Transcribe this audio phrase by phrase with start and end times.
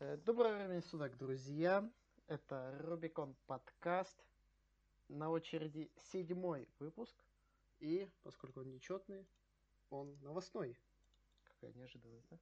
[0.00, 1.88] Э, Доброго времени суток, друзья.
[2.28, 4.16] Это Рубикон подкаст.
[5.08, 7.16] На очереди седьмой выпуск.
[7.80, 9.26] И, поскольку он нечетный,
[9.90, 10.76] он новостной.
[11.44, 12.36] Какая неожиданность, да?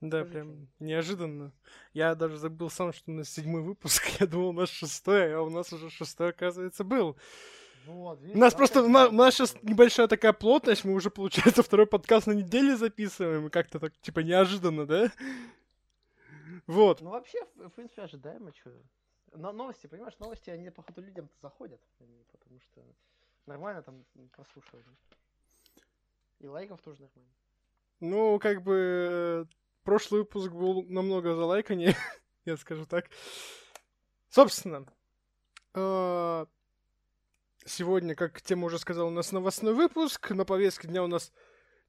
[0.00, 0.68] Да, Скажи прям что-нибудь.
[0.80, 1.52] неожиданно.
[1.92, 4.04] Я даже забыл сам, что у нас седьмой выпуск.
[4.20, 7.16] Я думал, у нас шестой, а у нас уже шестой, оказывается, был.
[7.86, 11.64] Вот, У нас просто, у нас, у нас сейчас небольшая такая плотность, мы уже, получается,
[11.64, 15.10] второй подкаст на неделе записываем, и как-то так, типа, неожиданно, да?
[16.66, 17.00] Вот.
[17.00, 18.70] Ну, вообще, в принципе, ожидаемо, что.
[19.34, 21.80] Но новости, понимаешь, новости, они, походу, людям-то заходят.
[22.32, 22.82] Потому что
[23.46, 24.96] нормально там прослушивание.
[26.40, 27.32] И лайков тоже нормально.
[28.00, 31.94] Ну, как бы, э, прошлый выпуск был намного залайканнее,
[32.44, 33.08] я скажу так.
[34.28, 34.86] Собственно,
[35.74, 36.46] э,
[37.64, 40.30] сегодня, как тема уже сказал, у нас новостной выпуск.
[40.30, 41.32] На повестке дня у нас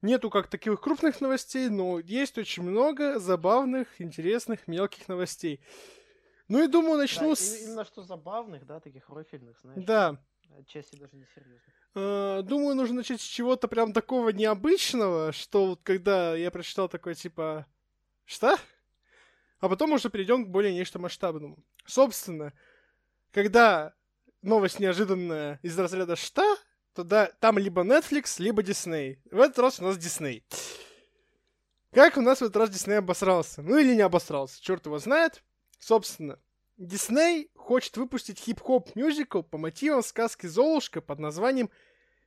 [0.04, 5.60] нету как таких крупных новостей, но есть очень много забавных, интересных, мелких новостей.
[6.48, 7.62] Ну и думаю, начну Да, с...
[7.62, 9.84] Именно что забавных, да, таких рофильных, знаешь.
[9.84, 10.20] Да,
[10.58, 11.72] Отчасти даже не серьезно.
[11.94, 17.14] Э, Думаю, нужно начать с чего-то прям такого необычного, что вот когда я прочитал такое
[17.14, 17.66] типа
[18.24, 18.56] «Что?»,
[19.60, 21.64] а потом уже перейдем к более нечто масштабному.
[21.86, 22.52] Собственно,
[23.32, 23.94] когда
[24.42, 26.53] новость неожиданная из разряда «Что?»,
[26.94, 29.18] то да, там либо Netflix, либо Disney.
[29.30, 30.42] В этот раз у нас Disney.
[31.92, 33.62] Как у нас в этот раз Disney обосрался?
[33.62, 35.42] Ну или не обосрался, черт его знает.
[35.78, 36.38] Собственно,
[36.76, 41.70] Дисней хочет выпустить хип-хоп мюзикл по мотивам сказки Золушка под названием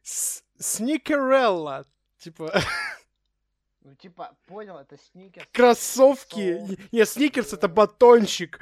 [0.04, 1.86] Сникерелла.
[2.18, 2.62] Типа,
[3.82, 5.48] Ну, типа, понял, это сникерс.
[5.54, 6.78] кроссовки.
[6.92, 8.60] Не, сникерс это батончик.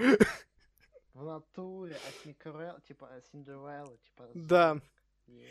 [1.14, 4.30] В натуре, а сникерелла, типа, Синдерелла, типа...
[4.34, 4.82] Да.
[5.28, 5.48] Yeah.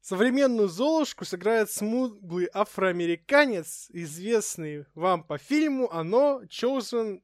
[0.00, 7.22] Современную Золушку сыграет смуглый афроамериканец, известный вам по фильму «Оно» Chosen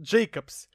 [0.00, 0.68] Джейкобс.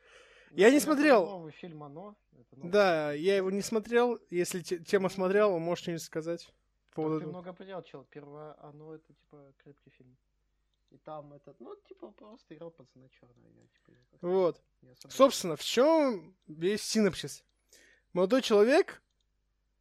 [0.51, 1.25] Я не смотрел.
[1.25, 2.15] Новый фильм «Оно».
[2.51, 4.19] Да, я его не смотрел.
[4.29, 6.47] Если те- тема смотрел, вы можете что-нибудь сказать
[6.95, 8.03] ты много потерял, чел.
[8.11, 10.17] Первое «Оно» это, типа, крепкий фильм.
[10.91, 13.47] И там этот, ну, типа, просто играл пацана черного.
[13.55, 14.61] Я, типа, Вот.
[14.83, 17.43] особо- Собственно, в чем весь синопсис?
[18.13, 19.01] Молодой человек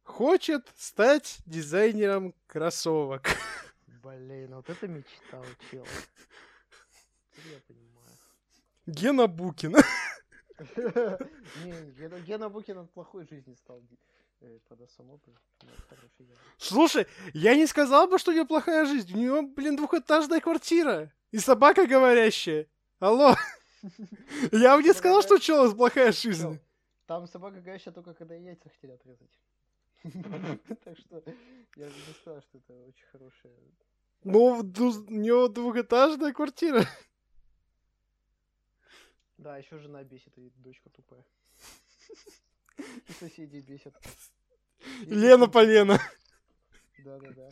[0.09, 3.29] хочет стать дизайнером кроссовок.
[4.03, 5.85] Блин, вот это мечта у чела.
[7.45, 8.17] Я понимаю.
[8.87, 9.71] Гена Букин.
[11.63, 13.81] Не, Гена- Букин от плохой жизни стал
[14.41, 14.59] э.
[16.57, 19.13] Слушай, я не сказал бы, что у него плохая жизнь.
[19.13, 21.13] У него, блин, двухэтажная квартира.
[21.31, 22.67] И собака говорящая.
[22.99, 23.35] Алло.
[24.51, 26.59] Я бы не сказал, что у человека плохая жизнь.
[27.05, 29.39] Там собака говорящая только когда яйца хотели отрезать.
[30.83, 31.23] Так что
[31.75, 33.53] я бы не сказал, что это очень хорошая.
[34.23, 34.63] Ну, у
[35.11, 36.85] него двухэтажная квартира.
[39.37, 41.25] Да, еще жена бесит, и дочка тупая.
[43.07, 43.93] И соседи бесят.
[45.01, 45.99] Лена полена.
[46.99, 47.49] Да-да-да.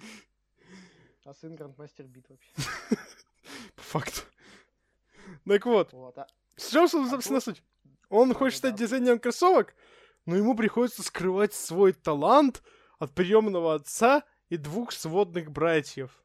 [1.24, 2.50] А сын грандмастер бит вообще.
[3.76, 4.22] По факту.
[5.46, 7.64] Так вот, Вот, а чем, собственно, тут- суть?
[8.10, 9.76] Он хочет да, стать дизайнером кроссовок,
[10.28, 12.62] но ему приходится скрывать свой талант
[13.00, 16.24] от приемного отца и двух сводных братьев.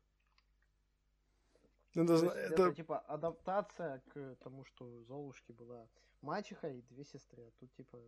[1.94, 5.86] Это, это- это типа адаптация к тому, что у Золушки была
[6.20, 7.98] мачеха и две сестры, а тут типа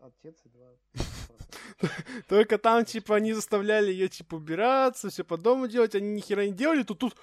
[0.00, 0.70] отец и два.
[2.28, 6.46] Только там, типа, они заставляли ее, типа, убираться, все по дому делать, они ни хера
[6.46, 7.16] не делали, то тут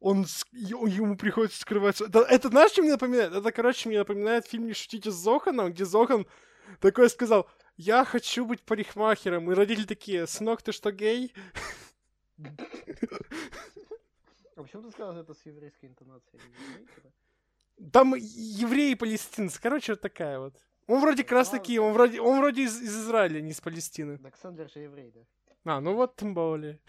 [0.00, 2.00] он, ему приходится скрывать...
[2.00, 3.32] Это, это знаешь, что мне напоминает?
[3.32, 6.26] Это, короче, мне напоминает фильм «Не шутите с Зоханом», где Зохан
[6.80, 11.32] такой сказал, я хочу быть парикмахером, и родители такие, сынок, ты что, гей?
[14.54, 16.40] А почему ты сказал это с еврейской интонацией?
[17.90, 20.54] Там евреи и палестинцы, короче, вот такая вот.
[20.86, 23.60] Он вроде как раз Ну, таки, он вроде, он вроде из, из Израиля, не из
[23.60, 24.20] Палестины.
[24.40, 25.20] Сэндлер же еврей, да?
[25.64, 26.80] А, ну вот тем более.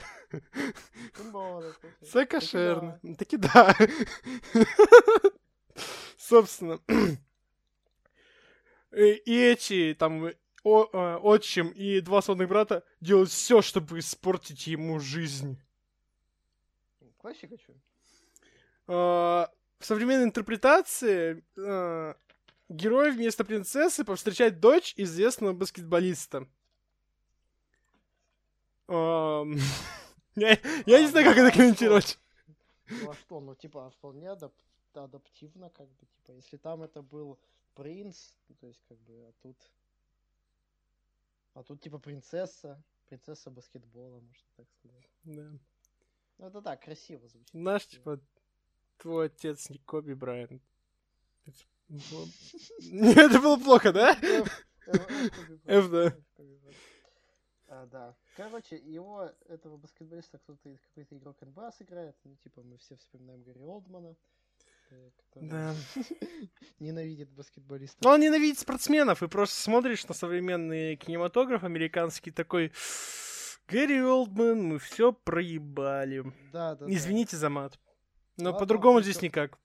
[1.16, 1.74] Тем более.
[2.02, 3.00] Все кошерно.
[3.18, 3.76] Таки да.
[6.18, 6.80] Собственно.
[8.96, 10.30] И и эти, там,
[10.64, 15.60] о- э, отчим и два сводных брата делают все, чтобы испортить ему жизнь.
[17.18, 17.74] Классика, что?
[18.88, 19.50] А,
[19.80, 22.16] В современной интерпретации а,
[22.70, 26.48] герой вместо принцессы повстречает дочь известного баскетболиста.
[28.88, 29.58] Ам,
[30.36, 32.20] Я я не знаю, как это комментировать.
[32.88, 34.52] Ну а что, ну типа вполне адап-
[34.94, 37.40] адаптивно, как бы, типа, если там это был
[37.76, 39.58] принц, ну, то есть как бы, а тут...
[41.54, 45.10] А тут типа принцесса, принцесса баскетбола, можно так сказать.
[45.24, 45.52] Да.
[46.38, 47.54] Ну это так, красиво звучит.
[47.54, 48.20] Наш, типа,
[48.98, 50.62] твой отец не Коби Брайант.
[51.90, 54.18] Это было плохо, да?
[55.66, 56.18] F, да.
[57.68, 58.16] А, да.
[58.36, 62.16] Короче, его, этого баскетболиста, кто-то какой-то игрок НБА сыграет.
[62.24, 64.10] Ну, типа, мы все вспоминаем Гарри Олдмана.
[64.10, 64.16] э,
[65.18, 65.76] который Да.
[66.80, 68.02] Ненавидит баскетболистов.
[68.04, 72.72] Но он ненавидит спортсменов, и просто смотришь на современный кинематограф американский такой...
[73.68, 76.22] Гэри Олдман, мы все проебали.
[76.52, 76.94] Да, да, да.
[76.94, 77.80] Извините за мат.
[78.36, 79.58] Но Ладно, по-другому здесь он- никак.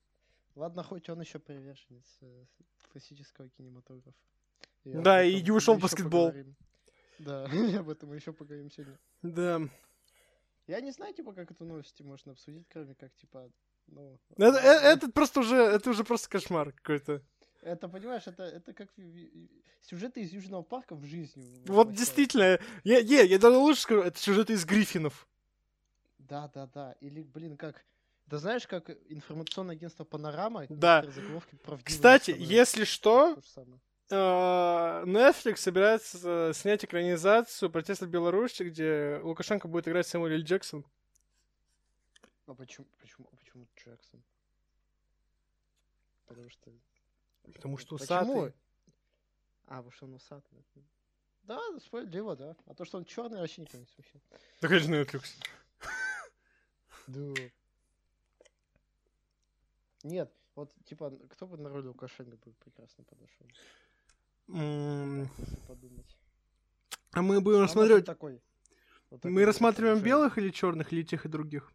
[0.55, 2.45] Ладно, хоть он еще приверженец э,
[2.93, 4.17] классического кинематографа.
[4.85, 6.27] И Да, и этом ушел в баскетбол.
[6.29, 6.57] поговорим.
[7.19, 7.45] Да,
[7.81, 8.99] об этом мы еще поговорим сегодня.
[9.23, 9.61] Да.
[10.69, 13.51] Я не знаю, типа, как эту новость можно обсудить, кроме как, типа,
[13.89, 14.19] ну...
[14.37, 17.23] Это, э, э- это просто уже, это уже просто кошмар какой-то.
[17.63, 18.89] Это, понимаешь, это, это как
[19.83, 21.63] сюжеты из Южного парка в жизни.
[21.67, 25.27] Вот действительно, я, я, я даже лучше скажу, это сюжеты из Гриффинов.
[26.19, 26.95] Да, да, да.
[27.01, 27.85] Или, блин, как...
[28.27, 30.67] Да знаешь, как информационное агентство Панорама...
[30.69, 31.05] Да.
[31.83, 33.39] Кстати, если что,
[34.11, 40.43] э, Netflix собирается снять экранизацию протеста в Беларуси, где Лукашенко будет играть Сэмюэл Л.
[40.43, 40.85] Джексон.
[42.49, 44.23] А почему, почему, почему Джексон?
[46.27, 46.73] Потому что...
[47.43, 48.05] Потому что Почему?
[48.05, 48.55] усатый.
[49.67, 50.65] А, потому что он усатый.
[51.43, 52.57] Да, справедливо, да.
[52.67, 54.21] А то, что он черный, вообще не понимаю вообще.
[54.63, 55.25] Да, конечно, Netflix.
[57.07, 57.35] Да.
[60.03, 63.47] Нет, вот, типа, кто бы на роль Лукашенко бы прекрасно подошел,
[64.47, 66.17] если подумать.
[67.13, 68.07] А мы будем А рассматривать...
[68.07, 68.41] такой.
[69.23, 71.73] Мы рассматриваем белых или черных, или тех и других?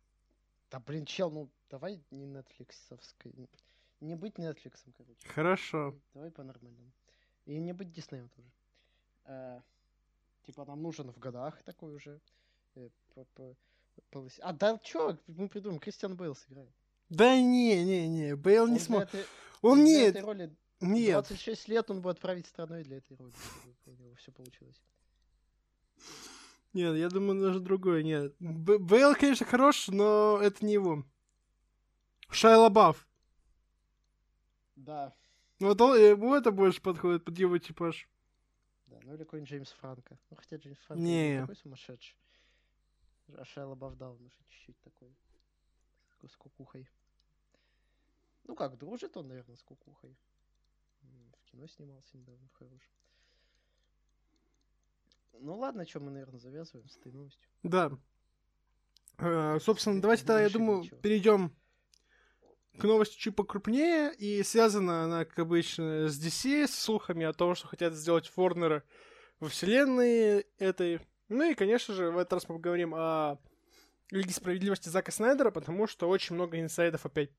[0.73, 3.31] Да блин, чел, ну давай не нетфликсовской.
[3.99, 5.19] Не быть нетфликсом, короче.
[5.27, 5.95] Хорошо.
[6.15, 6.91] Давай по-нормальному.
[7.45, 8.47] И не быть Диснеем тоже.
[9.25, 9.61] Э,
[10.41, 12.19] типа нам нужен в годах такой уже.
[12.75, 13.55] э, по- по-
[14.11, 16.71] полыс- А, да чё, мы придумаем, Кристиан Бейл сыграет.
[17.09, 19.25] Да не, не, не, Бейл не этой-
[19.61, 21.11] Он нет, этой роли нет.
[21.27, 23.31] 26 лет он будет править страной для этой роли,
[23.85, 24.81] у него все получилось.
[26.73, 28.35] Нет, я думаю, даже другое, нет.
[28.39, 31.03] Б- Бейл, конечно, хорош, но это не его.
[32.29, 33.07] Шайа Лабаф.
[34.75, 35.13] Да,
[35.59, 38.09] Вот он, ему это больше подходит под его типаж.
[38.87, 40.17] да, ну или какой-нибудь Джеймс Франко.
[40.31, 41.41] Ну хотя Джеймс Франко Не.
[41.41, 42.17] такой сумасшедший.
[43.37, 45.15] А Шайа Лабаф, да, он уже чуть-чуть такой.
[46.27, 46.87] С кукухой.
[48.45, 50.17] Ну как, дружит он, наверное, с кукухой.
[51.01, 52.81] В кино снимался недавно, хорош.
[55.39, 57.49] Ну ладно, что мы, наверное, завязываем с этой новостью.
[57.63, 57.91] Да.
[59.19, 60.97] Э, собственно, давайте тогда, я думаю, ничего.
[60.97, 61.55] перейдем
[62.77, 64.13] к новости чуть покрупнее.
[64.13, 68.83] И связана она, как обычно, с DC, с слухами о том, что хотят сделать Ворнера
[69.39, 70.99] во вселенной этой.
[71.29, 73.39] Ну и, конечно же, в этот раз мы поговорим о
[74.11, 77.31] Лиге Справедливости Зака Снайдера, потому что очень много инсайдов опять.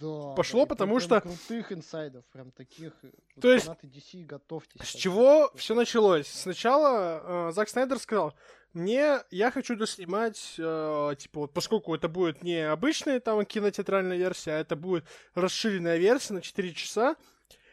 [0.00, 0.34] Да.
[0.34, 2.92] Пошло, да, потому что- крутых инсайдов, прям таких.
[3.40, 4.74] То есть- DC, готовьтесь.
[4.76, 4.98] С вообще.
[4.98, 6.26] чего все началось?
[6.26, 8.34] Сначала э, Зак Снайдер сказал,
[8.72, 14.52] мне, я хочу доснимать, э, типа, вот поскольку это будет не обычная там кинотеатральная версия,
[14.52, 15.04] а это будет
[15.34, 17.16] расширенная версия на 4 часа,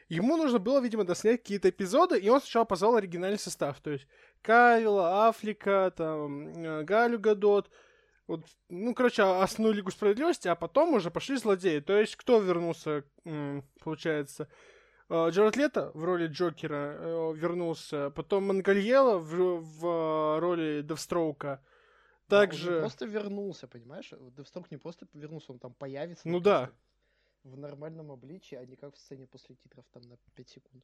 [0.08, 4.08] ему нужно было, видимо, доснять какие-то эпизоды, и он сначала позвал оригинальный состав, то есть
[4.42, 7.70] Кавила, Афлика, там, э, Галю Гадот,
[8.28, 11.80] вот, ну, короче, основную Лигу Справедливости, а потом уже пошли злодеи.
[11.80, 13.04] То есть, кто вернулся,
[13.84, 14.48] получается,
[15.10, 21.62] Э, Джаред Лето в роли Джокера э, вернулся, потом Мангальела в, в э, роли Девстроука.
[22.30, 22.80] Да, он Также...
[22.80, 24.12] просто вернулся, понимаешь?
[24.12, 26.28] Вот Девстрок не просто вернулся, он там появится.
[26.28, 26.74] Ну наконец-то
[27.44, 30.84] В нормальном обличии, а не как в сцене после титров там на 5 секунд.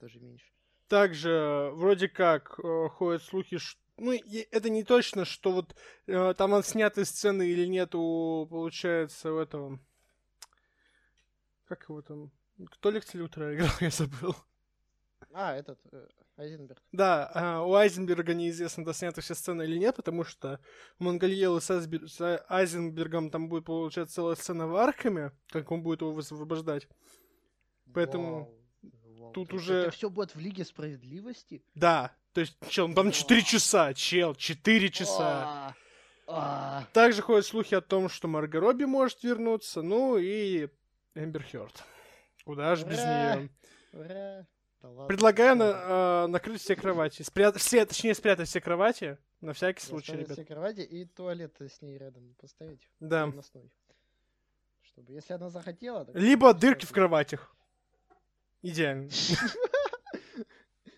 [0.00, 0.52] Даже меньше.
[0.88, 2.58] Также вроде как
[2.92, 3.80] ходят слухи, что...
[4.00, 5.76] Ну, это не точно, что вот
[6.06, 9.78] э, там он сняты сцены или нету, получается, у этого...
[11.66, 12.32] Как его там?
[12.70, 14.34] Кто Лекс Лютера играл, я забыл.
[15.32, 16.82] А, этот, э, Айзенберг.
[16.92, 20.60] Да, а, у Айзенберга неизвестно, досняты все сцены или нет, потому что
[20.98, 25.82] у Манганьелло с, Айзбер- с Айзенбергом там будет, получается, целая сцена в Архаме, как он
[25.82, 26.88] будет его высвобождать.
[27.92, 28.50] Поэтому
[28.82, 31.62] Вау, тут уже- Это все будет в Лиге Справедливости?
[31.74, 33.46] Да, то есть, чел, там 4 Вау.
[33.48, 35.74] часа, чел, 4 часа.
[36.92, 40.68] Также ходят слухи о том, что Марго Робби может вернуться, ну и
[41.14, 41.82] Эмбер Хёрд.
[42.44, 43.50] Куда ж без нее?
[43.92, 44.46] Ура.
[44.80, 45.06] Да ладно.
[45.08, 47.22] Предлагаю на- а, накрыть все кровати.
[47.22, 50.30] Спрят- все, точнее, спрятать все кровати, на всякий случай, ребят.
[50.32, 52.88] все кровати и туалет с ней рядом поставить.
[53.00, 53.30] Да.
[54.82, 56.04] Чтобы, если она захотела...
[56.06, 57.54] так Либо дырки в кроватях.
[58.62, 59.10] Идеально.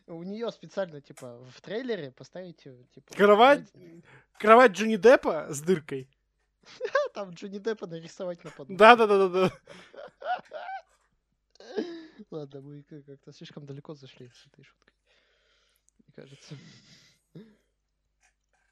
[0.07, 3.15] У нее специально, типа, в трейлере поставить, э, типа...
[3.15, 3.73] Кровать,
[4.39, 6.09] кровать Джонни Деппа с дыркой.
[7.15, 8.77] Там Джонни Деппа нарисовать на подушке.
[8.77, 9.53] Да-да-да-да-да.
[12.31, 14.95] Ладно, мы как- как-то слишком далеко зашли с этой шуткой.
[15.99, 16.57] Мне кажется.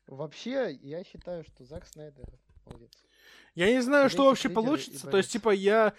[0.06, 2.26] Вообще, я считаю, что Зак Снайдер
[2.64, 2.92] молодец.
[3.54, 5.08] Я не знаю, что вообще получится.
[5.08, 5.94] То есть, типа, я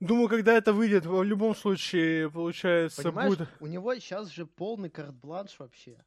[0.00, 3.48] думаю, когда это выйдет, в любом случае, получается, Понимаешь, будет...
[3.60, 6.02] у него сейчас же полный карт-бланш вообще.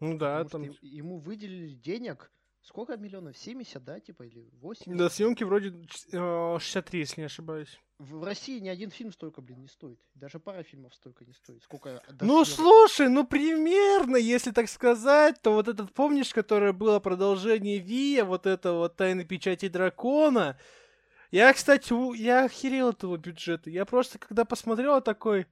[0.00, 0.76] Ну да, потому там...
[0.82, 2.30] ему выделили денег.
[2.60, 3.36] Сколько миллионов?
[3.38, 4.88] 70, да, типа, или 80?
[4.88, 5.72] На съемки вроде
[6.12, 7.80] э, 63, если не ошибаюсь.
[7.98, 9.98] В России ни один фильм столько, блин, не стоит.
[10.14, 11.62] Даже пара фильмов столько не стоит.
[11.62, 12.46] Сколько Ну, съемок.
[12.46, 18.46] слушай, ну примерно, если так сказать, то вот этот, помнишь, которое было продолжение Вия, вот
[18.46, 20.58] это вот Тайны Печати Дракона?
[21.30, 23.70] Я, кстати, у- я охерел этого бюджета.
[23.70, 25.46] Я просто, когда посмотрел, такой,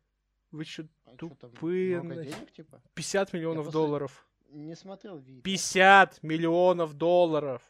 [0.50, 2.22] вы что, А чё там, тупые, нафиг.
[2.34, 2.80] денег, типа?
[2.94, 4.26] 50 миллионов долларов.
[4.50, 5.42] Не смотрел видео.
[5.42, 7.60] 50 миллионов долларов.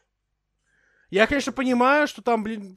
[1.09, 2.75] Я, конечно, понимаю, что там, блин,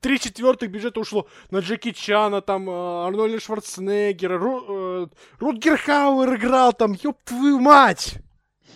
[0.00, 2.72] три четвертых бюджета ушло на Джеки Чана, там, э,
[3.06, 5.06] Арнольда Шварценеггера, Ру, э,
[5.40, 8.14] Рутгер Хауэр играл там, ёб твою мать!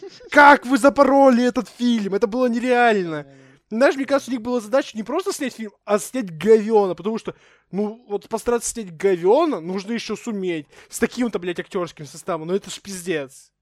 [0.31, 2.15] Как вы запороли этот фильм?
[2.15, 3.27] Это было нереально.
[3.69, 7.19] Знаешь, мне кажется, у них была задача не просто снять фильм, а снять говёна, потому
[7.19, 7.35] что,
[7.73, 10.67] ну, вот постараться снять говёна нужно еще суметь.
[10.89, 13.53] С таким-то, блядь, актерским составом, ну это ж пиздец.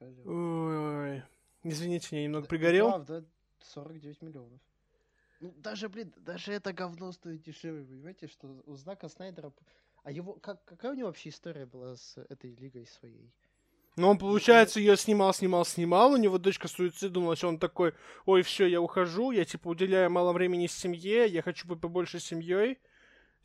[0.00, 1.22] Ой,
[1.62, 2.88] извините, я немного пригорел.
[2.88, 3.24] Правда,
[3.60, 4.60] 49 миллионов.
[5.40, 9.52] Ну, даже, блин, даже это говно стоит дешевле, понимаете, что у Знака Снайдера...
[10.02, 10.34] А его...
[10.34, 13.30] Как, какая у него вообще история была с этой лигой своей?
[13.96, 16.12] Но он, получается, ее снимал, снимал, снимал.
[16.12, 17.94] У него дочка суициднулась, он такой,
[18.26, 22.78] ой, все, я ухожу, я, типа, уделяю мало времени семье, я хочу быть побольше семьей.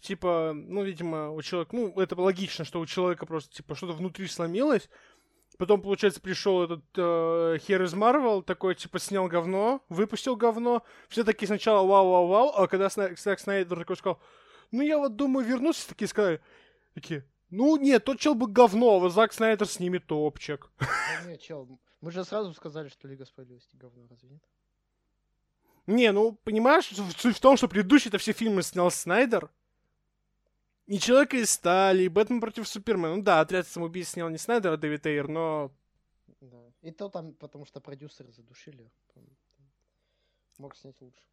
[0.02, 4.28] Типа, ну, видимо, у человека, ну, это логично, что у человека просто, типа, что-то внутри
[4.28, 4.90] сломилось.
[5.58, 10.84] Потом, получается, пришел этот э, хер из Марвел, такой, типа, снял говно, выпустил говно.
[11.10, 14.20] Все такие сначала вау-вау-вау, а когда Снайдер такой сказал,
[14.72, 16.40] ну, я вот думаю вернуться, такие сказали,
[16.94, 20.72] такие, ну, нет, тот чел бы говно, а Зак Снайдер снимет топчик.
[20.80, 24.44] Да не, чел, мы же сразу сказали, что Лига Справедливости говно, разве нет?
[25.88, 26.86] Не, ну, понимаешь,
[27.18, 29.50] суть в том, что предыдущие-то все фильмы снял Снайдер.
[30.86, 33.16] И Человека из Стали, и Бэтмен против Супермена.
[33.16, 35.72] Ну да, Отряд самоубийц снял не Снайдер, а Дэвид Эйр, но...
[36.42, 36.58] Да.
[36.82, 38.92] И то там, потому что продюсеры задушили.
[40.58, 41.24] Мог снять лучше.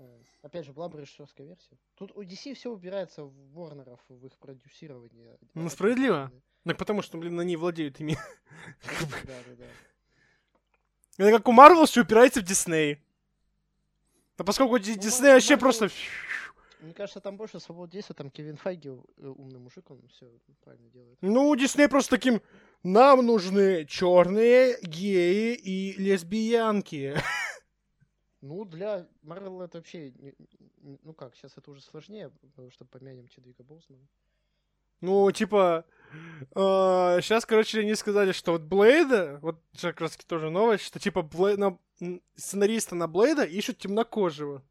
[0.00, 1.76] Э, Опять же, была бы режиссерская версия.
[1.96, 5.38] Тут у DC все убирается в Ворнеров, в их продюсирование.
[5.52, 6.32] Ну, справедливо.
[6.64, 8.16] Так потому что, блин, они владеют ими.
[9.26, 9.66] Да, да, да.
[11.18, 12.98] Это как у Марвел все упирается в Дисней.
[14.38, 15.90] А поскольку Ну, Дисней вообще просто...
[16.80, 20.30] Мне кажется, там больше свободы действия, там Кевин Файги э, умный мужик, он все
[20.64, 21.18] правильно делает.
[21.20, 22.40] Ну, Дисней просто таким...
[22.82, 27.14] Нам нужны черные, геи и лесбиянки.
[28.40, 30.34] Ну, для Марвел это вообще, не-
[30.78, 34.06] не- ну как, сейчас это уже сложнее, потому что помянем Чедвика Боусмана.
[35.02, 35.84] Ну, типа,
[36.54, 40.98] сейчас, короче, они сказали, что вот Блейда, вот сейчас как раз таки тоже новость, что
[40.98, 41.78] типа Блей- на-
[42.36, 44.62] сценариста на Блейда ищут темнокожего.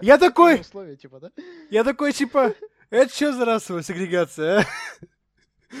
[0.00, 1.30] Я такой, Условия, типа, да?
[1.70, 2.54] я такой, типа,
[2.90, 4.64] это что за расовая сегрегация, а?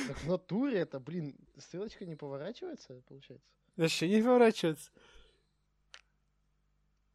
[0.08, 3.46] Так в натуре это, блин, стрелочка не поворачивается, получается?
[3.76, 4.90] Вообще не поворачивается.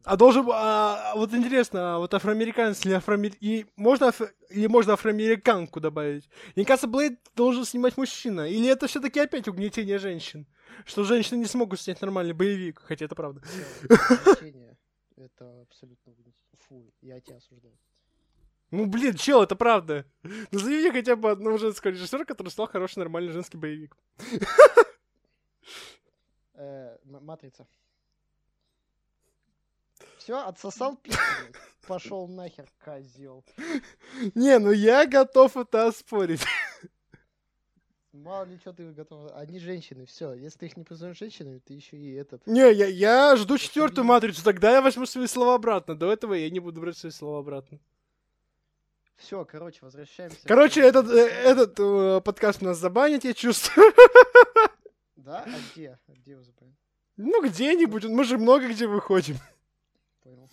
[0.03, 0.45] А должен...
[0.45, 3.33] б- А, вот интересно, а вот афроамериканец или афроамер...
[3.39, 6.29] И можно аф- или можно афроамериканку добавить?
[6.55, 8.49] Мне кажется, Блейд должен снимать мужчина.
[8.49, 10.47] Или это все-таки опять угнетение женщин?
[10.85, 13.41] Что женщины не смогут снять нормальный боевик, хотя это правда.
[15.17, 16.13] Это абсолютно.
[16.67, 17.77] Фу, я тебя осуждаю.
[18.71, 20.05] Ну, блин, чел, это правда.
[20.51, 23.95] Назови мне хотя бы одного женского режиссера, который снял хороший нормальный женский боевик.
[26.55, 27.67] Э, Матрица.
[30.17, 31.21] Все, отсосал письку.
[31.87, 33.43] Пошел нахер, козел.
[34.35, 36.41] Не, ну я готов это оспорить.
[38.13, 39.31] Мало ли что ты готов.
[39.35, 40.33] Они женщины, все.
[40.33, 42.45] Если ты их не признаешь женщинами, ты еще и этот.
[42.45, 45.95] Не, я, я жду четвертую матрицу, тогда я возьму свои слова обратно.
[45.95, 47.79] До этого я не буду брать свои слова обратно.
[49.15, 50.39] Все, короче, возвращаемся.
[50.45, 53.93] Короче, этот, э, этот э, подкаст у нас забанит, я чувствую.
[55.15, 55.45] Да?
[55.45, 55.99] А где?
[56.07, 56.73] А где его забрали?
[57.15, 59.37] Ну, где-нибудь, мы же много где выходим.
[60.21, 60.49] Понял.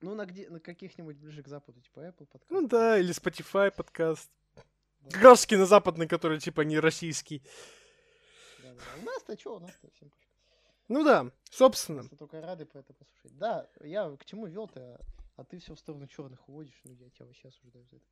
[0.00, 2.50] Ну, на где, на каких-нибудь ближе к западу, типа Apple подкаст.
[2.50, 4.30] Ну да, или Spotify подкаст.
[5.00, 7.42] Да, Как раз на западный, который типа не российский.
[8.62, 8.82] да, да.
[9.00, 10.28] У нас-то что, у нас-то всем пофиг.
[10.88, 12.00] Ну да, собственно.
[12.00, 13.38] Просто только рады по это послушать.
[13.38, 15.00] Да, я к чему вел-то,
[15.36, 18.04] а ты все в сторону черных уводишь, ну я тебя вообще осуждаю за это.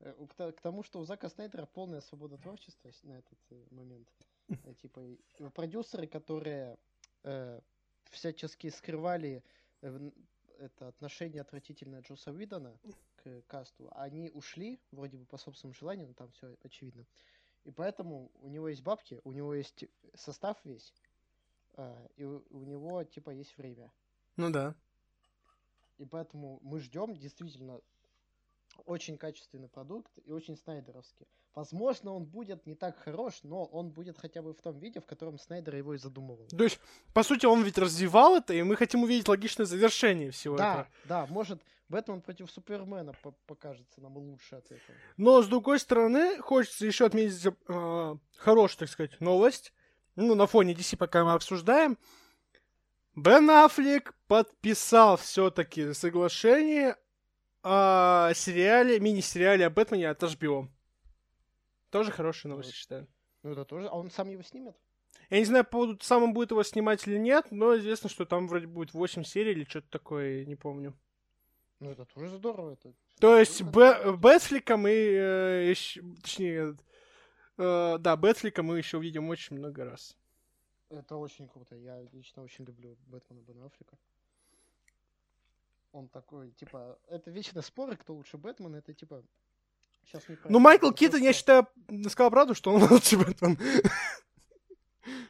[0.00, 3.64] Э, К, то- к тому, что у Зака Снайдера полная свобода творчества на этот э,
[3.70, 4.08] момент.
[4.64, 5.02] Э, Типа,
[5.54, 6.78] продюсеры, которые
[7.22, 7.60] э,
[8.10, 9.44] всячески скрывали
[9.80, 12.78] это отношение отвратительное Джоса Уидона
[13.16, 17.06] к касту, они ушли, вроде бы по собственному желанию, но там все очевидно.
[17.64, 20.92] И поэтому у него есть бабки, у него есть состав весь,
[21.74, 23.92] а, и у, у него типа есть время.
[24.36, 24.74] Ну да.
[25.98, 27.80] И поэтому мы ждем действительно
[28.86, 31.26] очень качественный продукт и очень снайдеровский.
[31.54, 35.06] Возможно, он будет не так хорош, но он будет хотя бы в том виде, в
[35.06, 36.46] котором Снайдер его и задумывал.
[36.46, 36.78] То есть,
[37.12, 40.88] по сути, он ведь развивал это, и мы хотим увидеть логичное завершение всего да, этого.
[41.06, 44.98] Да, может, Бэтмен против Супермена по покажется нам лучше от этого.
[45.16, 49.72] Но, с другой стороны, хочется еще отметить э, хорошую, так сказать, новость.
[50.14, 51.98] Ну, на фоне DC, пока мы обсуждаем.
[53.16, 56.96] Бен Аффлек подписал все-таки соглашение
[57.62, 60.68] о сериале, мини-сериале о Бэтмене от HBO.
[61.90, 62.74] Тоже хорошая новость, Вот.
[62.74, 63.06] считаю.
[63.42, 63.88] Ну это тоже.
[63.88, 64.76] А он сам его снимет?
[65.30, 68.24] Я не знаю, по поводу, сам он будет его снимать или нет, но известно, что
[68.24, 70.94] там вроде будет 8 серий или что-то такое, не помню.
[71.80, 72.72] Ну это тоже здорово.
[72.72, 72.92] Это...
[73.20, 76.76] То есть Б- Бэтфлика мы э, ещё- точнее,
[77.56, 80.16] э, да, Бэтфлика мы еще увидим очень много раз.
[80.90, 81.76] Это очень круто.
[81.76, 83.96] Я лично очень люблю Бэтмена Бен Аффлека.
[85.98, 89.24] Он такой, типа, это вечные споры, кто лучше Бэтмен, это типа...
[90.04, 91.66] Сейчас не Ну, Майкл это Киттон, я просто- считаю,
[92.08, 93.58] сказал правду, что он лучше Бэтмен.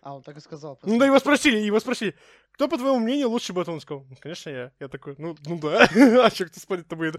[0.03, 0.79] А, он так и сказал.
[0.83, 2.15] Ну да, его спросили, его спросили,
[2.53, 3.77] кто, по твоему мнению, лучше Бэтмен?
[3.77, 4.73] Он сказал, «Ну, конечно, я.
[4.79, 5.85] Я такой, ну, ну да,
[6.27, 7.17] а что, кто спорить-то будет?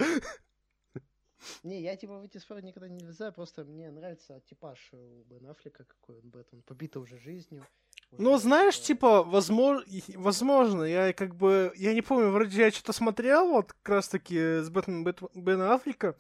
[1.64, 5.48] Не, я типа в эти споры никогда не влезаю, просто мне нравится типаж у Бен
[5.48, 6.62] Аффлека, какой он Бэтмен.
[6.62, 7.66] Побитый уже жизнью.
[8.12, 9.86] Ну, знаешь, типа, возможно,
[10.16, 14.70] возможно, я как бы, я не помню, вроде я что-то смотрел, вот как раз-таки с
[14.70, 16.16] Бэтменом Бэт- Бена Аффлека.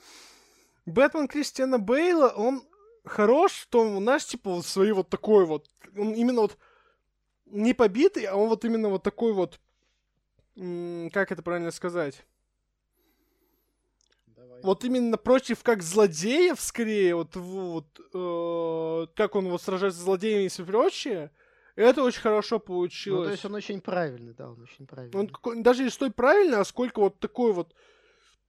[0.86, 2.63] Бэтмен Кристиана Бейла, он
[3.05, 6.58] хорош в том, знаешь, типа, вот своей вот такой вот, он именно вот
[7.48, 9.60] не побитый, а он вот именно вот такой вот,
[10.55, 12.24] как это правильно сказать?
[14.27, 14.62] давай.
[14.62, 20.46] Вот именно против как злодеев, скорее, вот, вот э, как он вот сражается с злодеями
[20.46, 21.31] и все прочее,
[21.83, 23.27] это очень хорошо Ну, получилось.
[23.27, 25.29] то есть он очень правильный, да, он очень правильный.
[25.44, 27.74] Он даже не стой правильно, а сколько вот такой вот...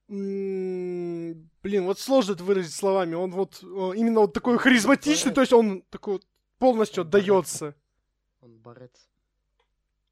[0.07, 3.15] Блин, вот сложно это выразить словами.
[3.15, 6.27] Он вот именно вот такой харизматичный, то есть он такой вот
[6.59, 7.75] полностью отдается.
[8.41, 9.07] Он борец.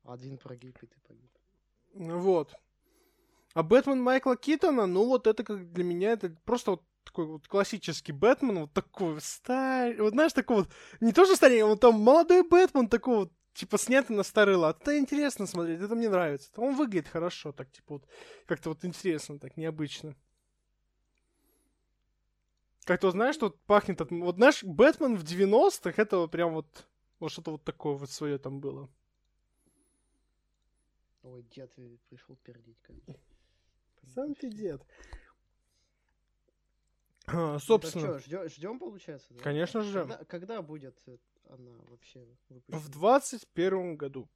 [0.06, 1.32] Один прогиб, и ты погиб.
[1.94, 2.54] Ну Вот.
[3.54, 7.48] А Бэтмен Майкла Китона, ну вот это как для меня, это просто вот такой вот
[7.48, 10.70] классический Бэтмен, вот такой старый, вот знаешь, такой вот,
[11.00, 14.80] не то что старый, вот там молодой Бэтмен, такой вот, типа, снятый на старый лад.
[14.82, 16.52] Это интересно смотреть, это мне нравится.
[16.58, 18.08] Он выглядит хорошо, так, типа, вот,
[18.46, 20.16] как-то вот интересно, так, необычно.
[22.86, 24.12] Как-то, знаешь, что вот пахнет от...
[24.12, 26.88] Вот, знаешь, Бэтмен в 90-х, это вот прям вот,
[27.20, 28.88] вот что-то вот такое вот свое там было.
[31.24, 32.78] Ой, дед э, пришел пердить.
[32.82, 32.96] Как...
[34.14, 34.82] Сам ты дед.
[37.34, 39.34] А, Ну, собственно, ждем, получается?
[39.34, 39.42] да?
[39.44, 41.18] конечно же, Когда, когда будет э,
[41.50, 42.80] она вообще выпущена?
[42.80, 44.28] в 21 году.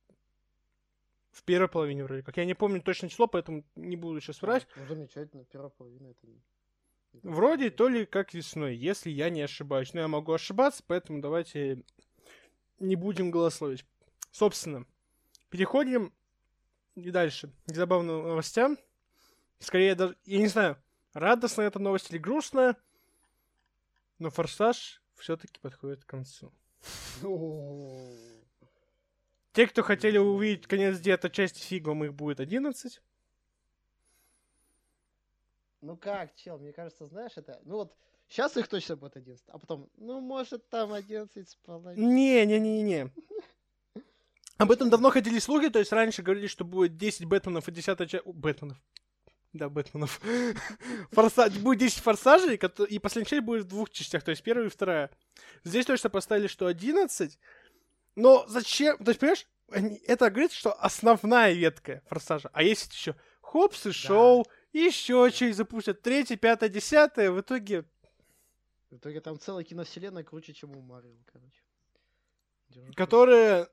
[1.31, 2.37] В первой половине вроде как.
[2.37, 4.67] Я не помню точное число, поэтому не буду сейчас врать.
[4.75, 6.39] Ну, замечательно, первая половина это не...
[7.23, 9.93] Вроде то ли как весной, если я не ошибаюсь.
[9.93, 11.83] Но я могу ошибаться, поэтому давайте
[12.79, 13.85] не будем голословить.
[14.31, 14.85] Собственно,
[15.49, 16.11] переходим
[16.95, 18.77] и дальше к забавным новостям.
[19.59, 20.77] Скорее даже, я не знаю,
[21.13, 22.75] радостная эта новость или грустная,
[24.19, 26.51] но «Форсаж» все-таки подходит к концу.
[29.53, 33.01] Те, кто хотели увидеть конец где-то части фигом, их будет 11.
[35.81, 37.59] Ну как, чел, мне кажется, знаешь, это...
[37.65, 37.95] Ну вот,
[38.27, 42.05] сейчас их точно будет 11, а потом, ну, может, там 11 с половиной.
[42.05, 43.11] Не-не-не-не.
[44.57, 48.09] Об этом давно ходили слухи, то есть раньше говорили, что будет 10 Бэтменов и 10
[48.09, 48.25] часть...
[48.25, 48.81] Бэтменов.
[49.53, 50.19] Да, Бэтменов.
[51.11, 51.49] Форса...
[51.51, 55.11] Будет 10 форсажей, и последняя часть будет в двух частях, то есть первая и вторая.
[55.63, 57.37] Здесь точно поставили, что 11.
[58.15, 58.97] Но зачем?
[58.97, 62.49] То есть, понимаешь, они- это говорит, что основная ветка форсажа.
[62.51, 66.01] А есть еще Хопс и Шоу, еще что-нибудь запустят.
[66.01, 67.29] Третье, пятое, десятое.
[67.31, 67.85] В итоге
[68.89, 71.61] В итоге там целая киновселенная круче, чем у Марвел, короче.
[72.69, 73.67] Держу которые,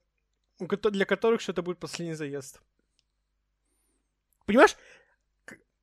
[0.58, 2.60] для которых что-то будет последний заезд.
[4.44, 4.76] Понимаешь?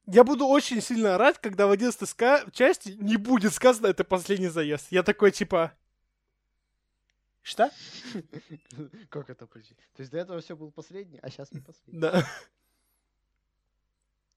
[0.08, 4.48] Я буду очень сильно орать, когда в 11 ска- части не будет сказано это последний
[4.48, 4.88] заезд.
[4.89, 5.74] Я такой типа...
[7.41, 7.70] Что?
[9.10, 9.76] Как это почти?
[9.96, 12.00] То есть до этого все был последний, а сейчас не последний.
[12.02, 12.26] Да.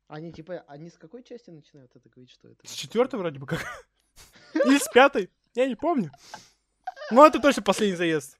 [0.08, 2.66] Они типа, они с какой части начинают это говорить, что это?
[2.66, 3.64] С четвертой вроде бы как.
[4.54, 5.30] Или с пятой.
[5.54, 6.10] Я не помню.
[7.12, 8.36] Ну, это точно последний заезд.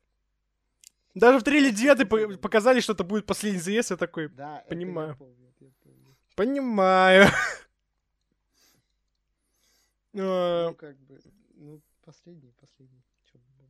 [1.15, 5.17] Даже в трейлере 9 показали, что это будет последний заезд, я такой, Да, понимаю.
[5.17, 5.40] помню, это я помню.
[6.41, 7.29] Понимаю.
[10.19, 11.21] А, Ну, как бы,
[11.55, 13.05] ну, последний, последний.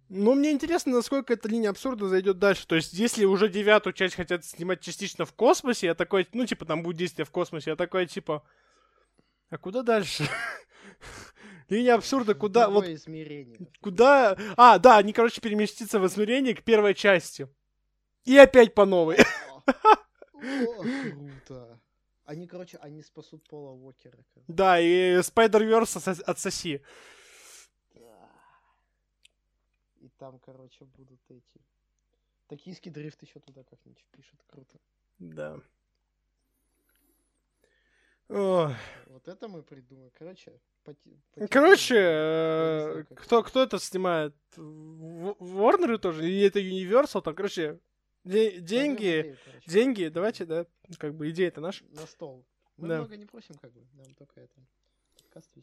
[0.08, 2.66] Ну, мне интересно, насколько эта линия абсурда зайдет дальше.
[2.66, 6.64] То есть, если уже девятую часть хотят снимать частично в космосе, я такой, ну, типа,
[6.64, 8.42] там будет действие в космосе, я такой, типа,
[9.50, 10.24] а куда дальше?
[11.68, 13.58] Линия абсурда, куда, вот, измерение.
[13.80, 14.38] куда...
[14.56, 17.48] А, да, они, короче, переместятся в измерение к первой части.
[18.24, 19.18] И опять по новой.
[19.66, 21.79] О, круто.
[22.30, 24.16] Они, короче, они спасут Пола Уокера.
[24.16, 24.42] бы.
[24.46, 26.80] Да, и Spider-Verse отсос- отсоси.
[30.00, 31.60] И там, короче, будут эти...
[32.46, 34.40] Токийский дрифт еще туда как-нибудь впишет.
[34.46, 34.78] Круто.
[35.18, 35.60] Да.
[38.28, 38.76] Ой.
[39.06, 40.12] Вот это мы придумаем.
[40.16, 40.52] Короче,
[40.84, 41.18] поти-
[41.50, 44.36] Короче, э, знаю, кто, кто это снимает?
[44.56, 46.28] Warner тоже?
[46.28, 47.22] Или это Universal?
[47.22, 47.80] Там, короче,
[48.24, 50.66] де- деньги, деньги, давайте, да,
[50.98, 51.84] как бы идея-то наша.
[51.90, 52.44] На стол.
[52.76, 52.98] Мы Да.
[52.98, 53.80] много не просим, как бы.
[53.94, 54.54] Нам только это.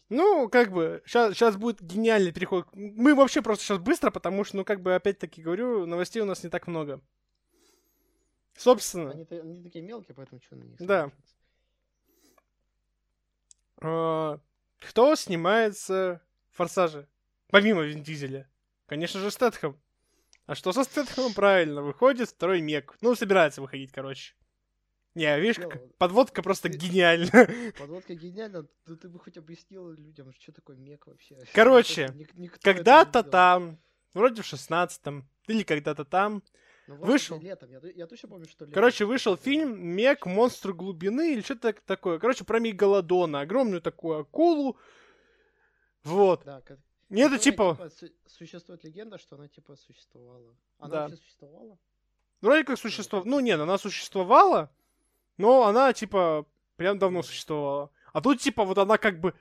[0.10, 2.68] Ну, как бы, сейчас, будет гениальный переход.
[2.74, 6.42] Мы вообще просто сейчас быстро, потому что, ну, как бы, опять-таки говорю, новостей у нас
[6.44, 7.02] не так много.
[8.56, 11.12] Собственно, Они, они такие мелкие, поэтому что на них Да.
[13.82, 14.38] э,
[14.80, 17.08] кто снимается в «Форсаже»?
[17.50, 18.50] Помимо Вин Дизеля.
[18.88, 19.78] Конечно же, Стэтхэм.
[20.48, 21.34] А что со Стэтхэмом?
[21.34, 22.96] Правильно, выходит второй мег.
[23.02, 24.34] Ну, собирается выходить, короче.
[25.14, 25.80] Не, видишь, как Чё?
[25.98, 27.50] подводка просто Ты- гениальна.
[27.78, 28.66] Подводка гениальна.
[28.86, 31.38] Ну ты бы хоть объяснил людям, что такое мек вообще.
[31.54, 32.14] Короче,
[32.62, 33.78] Когда-то там,
[34.14, 36.44] вроде в шестнадцатом, или когда-то там,
[36.88, 37.40] Ну, вышел.
[37.42, 37.70] Летом.
[37.72, 38.74] Я, я точно помню, что летом.
[38.76, 40.26] короче, вышел фильм «Мег.
[40.28, 42.20] Монстр глубины» или что-то так- такое.
[42.20, 44.78] Короче, про Мегалодона, огромную такую акулу.
[46.04, 46.44] Вот.
[46.46, 46.62] Да,
[47.10, 50.56] И это которая, типа, су- Существует легенда, что она типа существовала.
[50.80, 51.02] Она Да.
[51.04, 51.78] вообще существовала?
[52.42, 53.28] вроде как существовала.
[53.28, 54.70] Ну, нет, она существовала,
[55.38, 57.90] но она, типа, прям давно существовала.
[58.14, 59.34] А тут, типа, вот она как бы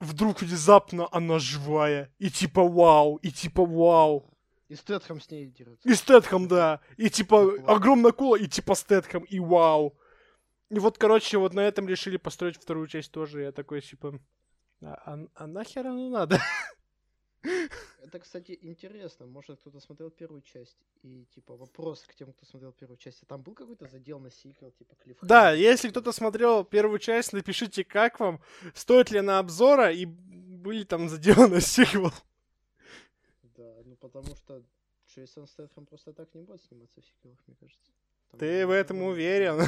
[0.00, 2.12] вдруг внезапно она живая.
[2.18, 4.28] И типа вау, и типа вау.
[4.68, 5.88] И Стэтхэм с ней дерется.
[5.88, 6.80] И Стэтхэм, да.
[6.96, 7.68] И типа Вау.
[7.76, 9.94] огромная кула, и типа Стэтхэм, и вау.
[10.70, 13.42] И вот, короче, вот на этом решили построить вторую часть тоже.
[13.42, 14.18] Я такой, типа,
[14.82, 16.38] а, а- а нахер оно надо?
[18.02, 19.26] Это, кстати, интересно.
[19.26, 20.76] Может, кто-то смотрел первую часть.
[21.02, 23.22] И, типа, вопрос к тем, кто смотрел первую часть.
[23.22, 25.18] А там был какой-то задел на сиквел, типа, клифф?
[25.22, 28.40] Да, если кто-то смотрел первую часть, напишите, как вам,
[28.74, 32.12] стоит ли на обзора, и были там заделаны сиквел.
[33.56, 34.62] Да, ну потому что
[35.08, 37.92] Джейсон Стэтхэм просто так не будет сниматься в сиквелах, мне кажется.
[38.30, 39.60] Там Ты в этом уверен?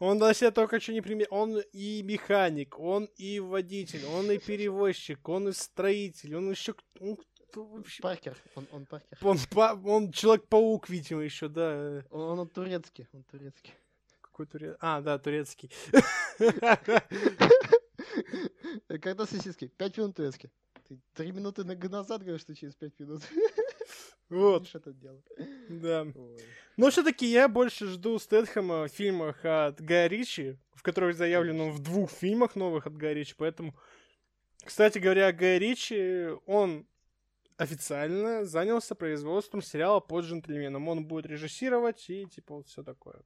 [0.00, 1.26] Он на себя только что не пример.
[1.30, 6.74] Он и механик, он и водитель, он и перевозчик, он и строитель, он еще...
[7.00, 7.16] Он,
[7.50, 8.02] кто вообще?
[8.02, 9.18] Паркер, он, он Паркер.
[9.22, 12.04] Он, па- он Человек-паук, видимо, еще, да.
[12.10, 13.72] Он, он турецкий, он турецкий.
[14.20, 14.76] Какой турец...
[14.80, 15.70] А, да, турецкий.
[19.00, 19.68] Когда сосиски?
[19.76, 20.50] Пять минут турецкий.
[20.88, 23.22] Ты три минуты на- назад говоришь, что через пять минут.
[24.28, 25.22] Вот, Видишь это дело.
[25.68, 26.06] да.
[26.14, 26.38] Ой.
[26.78, 31.72] Но все-таки я больше жду Стэтхэма в фильмах от Гая Ричи, в которых заявлено он
[31.72, 33.74] в двух фильмах новых от Гая Ричи, поэтому...
[34.64, 36.86] Кстати говоря, Гай Ричи, он
[37.56, 40.88] официально занялся производством сериала по джентльменам.
[40.88, 43.22] Он будет режиссировать и типа вот все такое.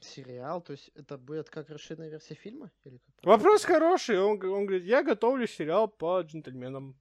[0.00, 2.70] Сериал, то есть это будет как расширенная версия фильма?
[2.84, 4.18] Или как Вопрос хороший.
[4.18, 6.96] Он, он говорит, я готовлю сериал по джентльменам.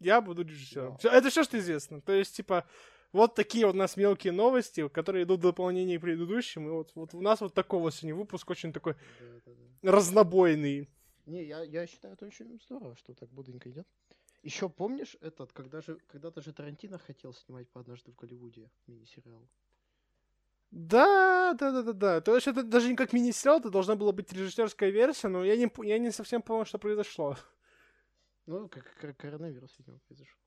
[0.00, 0.96] Я буду режиссером.
[0.96, 2.00] Всё, это все, что известно.
[2.00, 2.66] То есть, типа,
[3.12, 6.68] вот такие вот у нас мелкие новости, которые идут в дополнение к предыдущим.
[6.68, 10.88] И вот, вот у нас вот такой вот сегодня выпуск очень такой Да, да, разнобойный.
[11.26, 13.86] Не, я, я считаю, это очень здорово, что так бодренько идет.
[14.42, 19.48] Еще помнишь этот, когда же, когда-то же Тарантино хотел снимать по однажды в Голливуде мини-сериал.
[20.70, 22.20] Да, да, да, да, да.
[22.20, 25.56] То есть это даже не как мини-сериал, это должна была быть режиссерская версия, но я
[25.56, 27.36] не, я не совсем понял, что произошло.
[28.46, 30.38] Ну, как кор- коронавирус, видимо, произошел.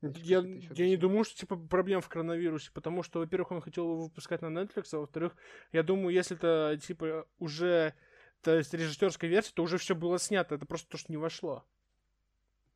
[0.00, 3.84] Значит, Я, я не думаю, что типа проблем в коронавирусе, потому что, во-первых, он хотел
[3.84, 5.36] его выпускать на Netflix, а во-вторых,
[5.72, 7.94] я думаю, если это типа уже,
[8.42, 11.64] то есть режиссерская версия, то уже все было снято, это просто то, что не вошло.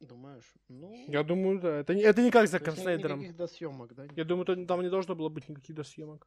[0.00, 0.52] Думаешь?
[0.68, 1.76] Ну, Я думаю, да.
[1.78, 3.20] Это это не как ни- Снайдером.
[3.20, 4.06] никаких досъемок, да?
[4.16, 6.26] Я думаю, то- там не должно было быть никаких досъемок.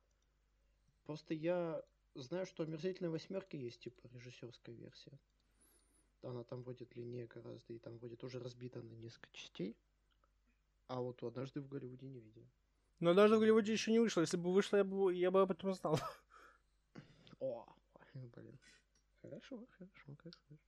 [1.06, 5.12] Просто я знаю, что омерзительной восьмерки есть, типа, режиссерская версия.
[6.24, 9.76] Она там вроде длиннее гораздо, и там вроде тоже разбита на несколько частей.
[10.88, 12.46] А вот однажды в Голливуде не видел.
[13.00, 14.22] Но даже в Голливуде еще не вышло.
[14.22, 16.00] Если бы вышло, я бы, я бы об этом знал.
[17.40, 17.66] О,
[18.14, 18.60] блин.
[19.22, 20.60] Хорошо, хорошо, скажешь.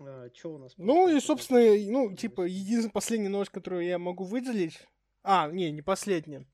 [0.00, 0.74] А, чё у нас?
[0.76, 4.78] Ну и, собственно, ну, типа, единственная последняя новость, которую я могу выделить...
[5.22, 6.46] А, не, не последняя.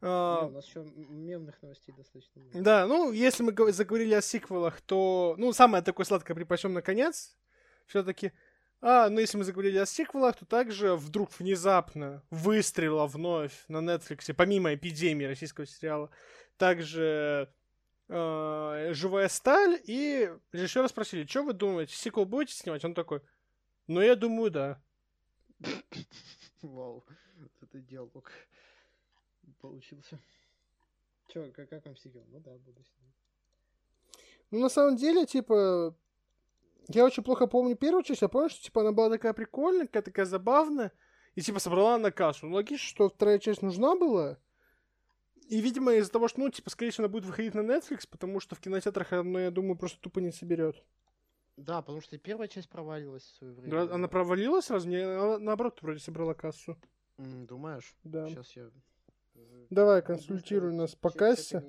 [0.00, 2.62] А, Не, у нас еще мемных новостей достаточно много.
[2.62, 7.36] Да, ну, если мы гов- заговорили о сиквелах, то, ну, самое такое сладкое припасем наконец,
[7.86, 8.32] все-таки.
[8.80, 14.32] А, ну, если мы заговорили о сиквелах, то также вдруг внезапно выстрела вновь на Netflix,
[14.34, 16.10] помимо эпидемии российского сериала,
[16.58, 17.50] также
[18.08, 22.84] э, «Живая сталь», и режиссера спросили, что вы думаете, сиквел будете снимать?
[22.84, 23.22] Он такой,
[23.86, 24.82] ну, я думаю, да.
[26.62, 27.04] Вау,
[27.36, 28.30] вот это диалог
[29.60, 30.18] получился.
[31.28, 32.24] Че, как, как вам сиквел?
[32.28, 33.14] Ну да, буду снимать.
[34.50, 35.96] Ну, на самом деле, типа,
[36.88, 40.02] я очень плохо помню первую часть, я помню, что, типа, она была такая прикольная, какая
[40.02, 40.92] такая забавная,
[41.34, 42.46] и, типа, собрала на кассу.
[42.46, 44.38] Ну, логично, что вторая часть нужна была.
[45.48, 48.40] И, видимо, из-за того, что, ну, типа, скорее всего, она будет выходить на Netflix, потому
[48.40, 50.82] что в кинотеатрах она, я думаю, просто тупо не соберет.
[51.56, 53.94] Да, потому что и первая часть провалилась в свое время.
[53.94, 54.90] Она провалилась разве?
[54.90, 56.76] Не, она, наоборот, вроде собрала кассу.
[57.16, 57.96] Думаешь?
[58.04, 58.28] Да.
[58.28, 58.70] Сейчас я...
[59.70, 61.62] Давай, быстро консультируй нас по кассе.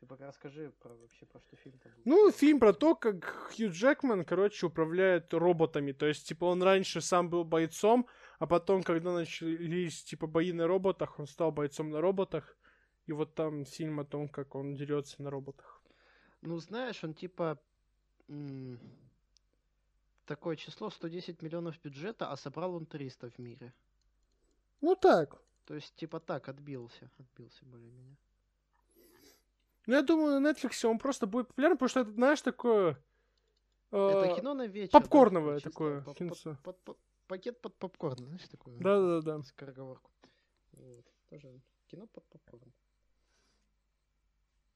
[0.00, 2.02] Ты пока расскажи про вообще про что фильм-то был.
[2.04, 5.92] Ну, фильм про то, как Хью Джекман, короче, управляет роботами.
[5.92, 8.06] То есть, типа, он раньше сам был бойцом,
[8.38, 12.56] а потом, когда начались, типа, бои на роботах, он стал бойцом на роботах.
[13.06, 15.82] И вот там фильм о том, как он дерется на роботах.
[16.42, 17.58] Ну, знаешь, он типа...
[18.28, 18.78] м,
[20.26, 23.72] Такое число 110 миллионов бюджета, а собрал он 300 в мире.
[24.82, 25.40] Ну так.
[25.64, 27.10] То есть, типа так, отбился.
[27.18, 28.16] Отбился более-менее.
[29.88, 33.02] Ну, я думаю, на Netflix он просто будет популярен, потому что это, знаешь, такое...
[33.90, 34.92] Это э, кино на вечер.
[34.92, 36.58] попкорновое такое по- кинцо.
[36.62, 38.76] под- под- Пакет под попкорн, знаешь, такое?
[38.78, 39.42] Да-да-да.
[39.44, 40.10] Скороговорку.
[40.72, 41.06] Вот.
[41.30, 42.70] Тоже кино под попкорн.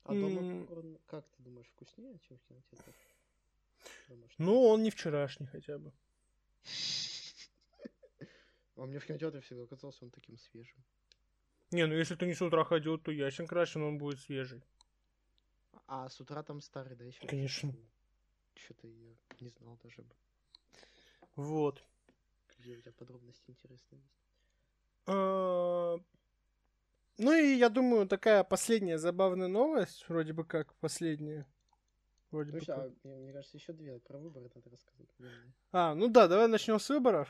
[0.05, 4.09] А дома попкорн, как ты думаешь, вкуснее, чем в?
[4.09, 4.35] Домашний.
[4.39, 5.93] Ну, он не вчерашний хотя бы.
[8.77, 10.83] А мне в кинотеатре всегда казался он таким свежим.
[11.71, 14.63] Не, ну если ты не с утра ходил, то ясен красен, он будет свежий.
[15.87, 17.27] А с утра там старый, да, еще?
[17.27, 17.75] Конечно.
[18.55, 20.03] Что-то я не знал даже.
[20.03, 20.15] бы.
[21.37, 21.83] Вот.
[22.59, 24.15] Где у тебя подробности интересные есть.
[25.07, 25.97] А,
[27.19, 31.47] Ну и я думаю, такая последняя забавная новость, вроде бы как последняя.
[32.31, 32.93] Вроде бы Слушай, как.
[33.05, 35.09] а мне, кажется, еще две про выборы надо рассказать.
[35.73, 37.29] А, ну да, давай начнем с выборов.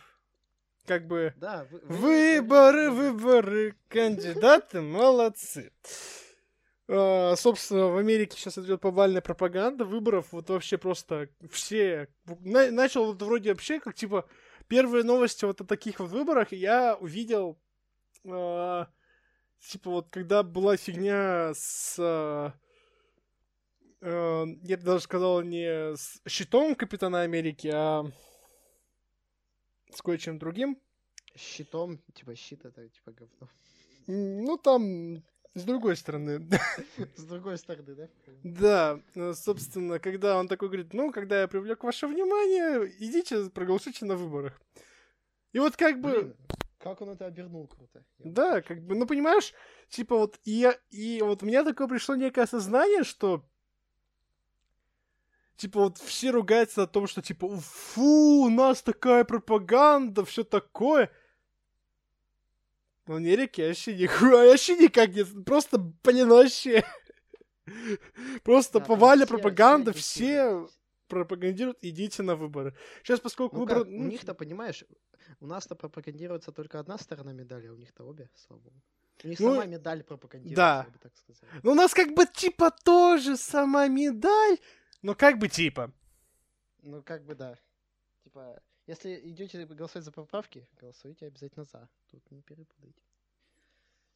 [0.85, 1.33] Как бы...
[1.37, 5.73] Да, вы, вы- Выборы, вы- выборы, кандидаты молодцы.
[6.95, 10.33] А, собственно, в Америке сейчас идет повальная пропаганда выборов.
[10.33, 12.09] Вот вообще просто все...
[12.41, 14.29] На- начал вот вроде вообще как типа
[14.69, 17.59] первые новости вот о таких вот выборах я увидел
[18.27, 18.89] а,
[19.59, 21.97] типа вот когда была фигня с...
[21.99, 22.53] а,
[24.03, 28.05] я бы даже сказал не с щитом Капитана Америки, а
[29.91, 30.79] с кое-чем другим.
[31.35, 33.49] Щитом, типа щит это типа говно.
[34.07, 35.23] Ну, там,
[35.55, 36.49] с другой стороны.
[37.17, 38.09] С другой стороны, да?
[38.43, 44.07] Да, э, собственно, когда он такой говорит, ну, когда я привлек ваше внимание, идите, проголосуйте
[44.07, 44.59] на выборах.
[45.53, 46.35] И вот как бы,
[46.79, 48.03] как он это обернул круто.
[48.19, 49.53] Да, как бы, ну, понимаешь,
[49.89, 53.45] типа вот, и, я, и вот у меня такое пришло некое осознание, что,
[55.57, 61.11] типа вот все ругаются о том, что, типа, фу, у нас такая пропаганда, все такое.
[63.07, 66.85] В Америке вообще нихуя, вообще никак нет, просто, блин, вообще.
[68.45, 70.67] Просто Да, повальная пропаганда, все
[71.09, 72.75] пропагандируют, идите на выборы.
[73.03, 73.85] Сейчас, поскольку Ну выборы...
[73.85, 74.85] как, у ну, них-то, понимаешь,
[75.41, 78.83] у нас-то пропагандируется только одна сторона медали, а у них-то обе, слава богу.
[79.25, 80.85] У них Ну, сама медаль пропагандируется, да.
[80.87, 81.49] я бы так сказал.
[81.63, 84.59] Ну, у нас как бы типа тоже сама медаль,
[85.03, 85.93] но как бы типа.
[86.83, 87.59] Ну, как бы да.
[88.25, 91.89] Типа, если идете голосовать за поправки, голосуйте обязательно за.
[92.11, 93.03] Тут не перепутайте.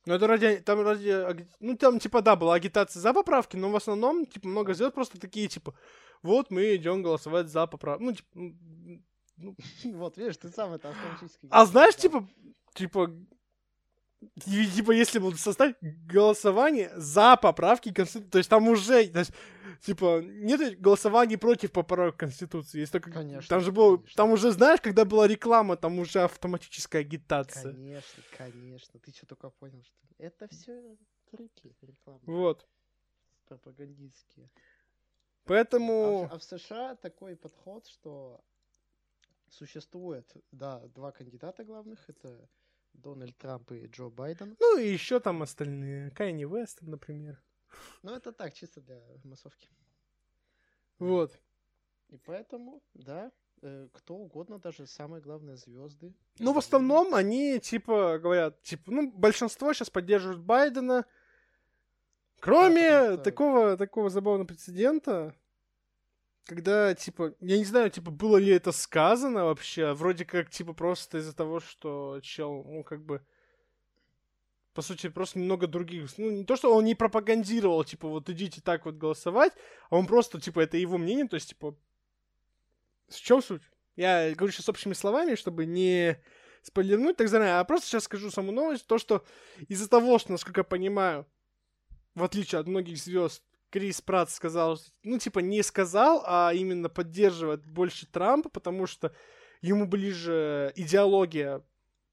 [0.07, 3.77] Ну, это ради, там ради, ну, там, типа, да, была агитация за поправки, но в
[3.77, 5.75] основном, типа, много звезд просто такие, типа,
[6.23, 8.03] вот мы идем голосовать за поправки.
[8.05, 9.05] Ну, типа, м,
[9.37, 11.49] ну, Вот, видишь, ты сам это автоматически...
[11.51, 12.29] а знаешь, типа,
[12.75, 13.11] типа,
[14.41, 15.77] типа, если будут составить
[16.07, 19.33] голосование за поправки Конституции, то есть там уже, то есть,
[19.83, 24.17] типа, нет голосования против поправок Конституции, есть только, Конечно, там же было, конечно.
[24.17, 27.73] там уже, знаешь, когда была реклама, там уже автоматическая агитация.
[27.73, 29.01] Конечно, конечно.
[29.01, 29.97] Ты что только понял, что?
[30.19, 30.97] Это все
[31.31, 32.21] трюки рекламы.
[32.27, 32.67] Вот,
[33.47, 34.51] Пропагандистские.
[35.45, 36.29] поэтому...
[36.31, 38.41] А, а в США такой подход, что
[39.51, 42.09] существует, да, два кандидата главных.
[42.09, 42.49] Это
[42.97, 44.57] Дональд Трамп и Джо Байден.
[44.61, 46.11] Ну и еще там остальные.
[46.11, 47.43] Кайни Вест, например.
[48.03, 49.69] Ну, это так, чисто для массовки.
[50.99, 51.39] Вот.
[52.09, 53.31] И поэтому, да,
[53.63, 56.15] э, кто угодно, даже самые главные звезды.
[56.39, 61.05] Ну, в основном они, типа, говорят, типа, ну, большинство сейчас поддерживают Байдена.
[62.41, 65.35] Кроме что- такого, такого забавного прецедента,
[66.47, 71.19] когда, типа, я не знаю, типа, было ли это сказано вообще, вроде как, типа, просто
[71.19, 73.21] из-за того, что чел, ну, как бы,
[74.73, 78.61] по сути, просто немного других, ну, не то, что он не пропагандировал, типа, вот идите
[78.61, 79.53] так вот голосовать,
[79.91, 81.77] а он просто, типа, это его мнение, то есть, типа,
[83.09, 83.63] в чем суть?
[83.97, 86.23] Я говорю сейчас общими словами, чтобы не
[86.63, 89.25] спойлернуть, так заранее, а просто сейчас скажу саму новость, то, что
[89.69, 91.27] из-за того, что, насколько я понимаю,
[92.15, 93.43] в отличие от многих звезд,
[93.77, 99.15] Крис Пратт сказал, ну, типа, не сказал, а именно поддерживает больше Трампа, потому что
[99.61, 101.63] ему ближе идеология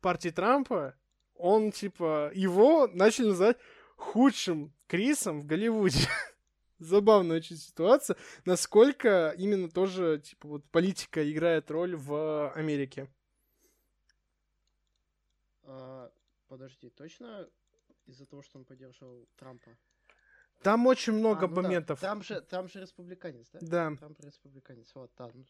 [0.01, 0.93] партии Трампа,
[1.35, 3.55] он, типа, его начали называть
[3.95, 6.05] худшим Крисом в Голливуде.
[6.79, 13.09] Забавная очень ситуация, насколько именно тоже, типа, вот политика играет роль в Америке.
[15.61, 16.11] А,
[16.49, 17.47] подожди, точно
[18.05, 19.77] из-за того, что он поддерживал Трампа?
[20.61, 21.99] Там очень много А, ну да, моментов.
[21.99, 23.59] Там же, там же республиканец, да?
[23.61, 23.95] Да.
[23.97, 24.89] Трамп республиканец.
[24.93, 25.29] Вот, да.
[25.33, 25.45] ну,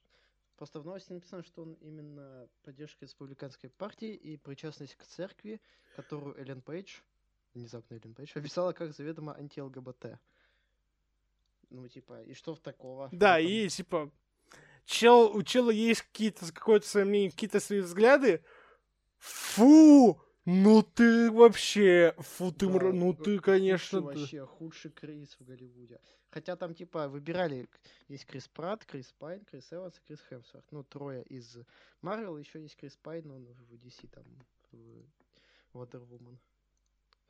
[0.57, 5.59] Просто в новости написано, что он именно поддержка республиканской партии и причастность к церкви,
[5.95, 6.99] которую Эллен Пейдж,
[7.53, 10.19] внезапно Эллен Пейдж, описала как заведомо анти-ЛГБТ.
[11.69, 13.09] Ну, типа, и что в такого?
[13.11, 13.51] Да, этом?
[13.51, 14.11] и типа
[14.85, 18.43] чел, у чела есть какие-то какое-то свое мнение, какие-то свои взгляды.
[19.17, 20.21] Фу!
[20.45, 25.45] Ну ты вообще, фу ты, Да, мра- ну ты, конечно, худший вообще худший Крис в
[25.45, 25.99] Голливуде.
[26.31, 27.69] Хотя там типа выбирали,
[28.09, 30.65] есть Крис Пратт, Крис Пайн, Крис Эванс и Крис Хемсворт.
[30.71, 31.57] Ну, трое из
[32.01, 34.25] Марвел, еще есть Крис Пайн, он в DC там,
[34.71, 36.37] в Wonder Woman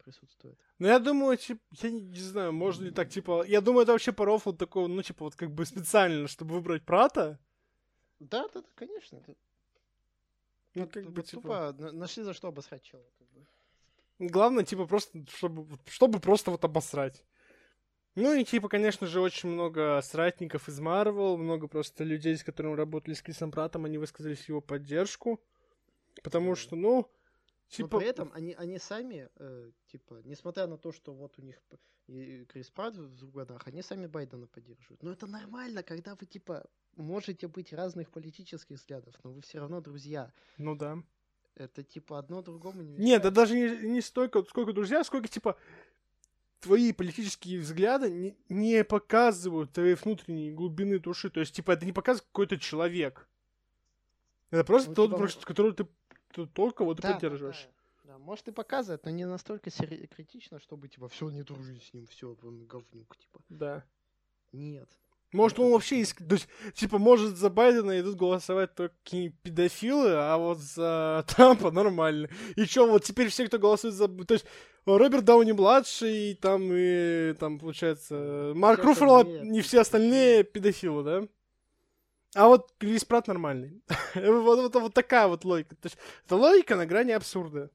[0.04, 0.58] присутствует.
[0.80, 3.91] Ну, я думаю, типа, я не, не знаю, можно ли так, типа, я думаю, это
[3.91, 7.39] вообще по рофлу такого, ну, типа, вот как бы специально, чтобы выбрать Прата.
[8.19, 9.17] Да, да, да, конечно.
[9.17, 9.36] это-
[10.75, 13.03] Ну, как бы, типа, тупо на- нашли за что обосрать чела.
[13.17, 13.45] как бы.
[14.19, 17.23] главное, типа, просто, чтобы, чтобы просто вот обосрать.
[18.15, 22.75] Ну и, типа, конечно же, очень много соратников из Марвел, много просто людей, с которыми
[22.75, 25.41] работали с Крисом Пратом, они высказались в его поддержку.
[26.21, 27.09] Потому что, ну,
[27.69, 27.99] Но типа...
[27.99, 31.62] при этом они, они сами, э, типа, несмотря на то, что вот у них
[32.08, 35.02] и Крис Пратт в двух годах, они сами Байдена поддерживают.
[35.04, 39.82] Но это нормально, когда вы, типа, можете быть разных политических взглядов, но вы все равно
[39.82, 40.32] друзья.
[40.58, 41.02] Ну да.
[41.56, 43.34] Это, типа, одно другому не Нет, да мешает.
[43.34, 45.56] даже не, не столько, сколько друзья, сколько, типа,
[46.60, 51.30] твои политические взгляды не, не показывают твоей внутренней глубины души.
[51.30, 53.30] То есть, типа, это не показывает какой-то человек.
[54.49, 55.88] Это просто Ну, тот, типа, просто, которого ты,
[56.34, 57.67] ты только вот и Да, поддерживаешь.
[58.04, 58.13] да.
[58.13, 61.93] Да, может и показывает, но не настолько сери- критично, чтобы, типа, все, не дружи с
[61.93, 63.39] ним, все, он говнюк, типа.
[63.48, 63.84] Да.
[64.52, 64.89] Нет.
[65.32, 66.15] Может, он вообще есть...
[66.17, 68.93] То есть, типа, может, за Байдена идут голосовать только
[69.41, 72.30] педофилы, а вот за Трампа нормально.
[72.56, 74.08] И чё, вот теперь все, кто голосует за...
[74.10, 74.46] То есть,
[74.86, 81.28] Роберт Дауни-младший, там и, там, получается, Марк Руффало, не все остальные педофилы, да?
[82.36, 83.82] А вот Крис Пратт нормальный.
[84.15, 85.76] вот, вот, вот такая вот логика.
[85.76, 87.69] То есть, это логика на грани абсурда.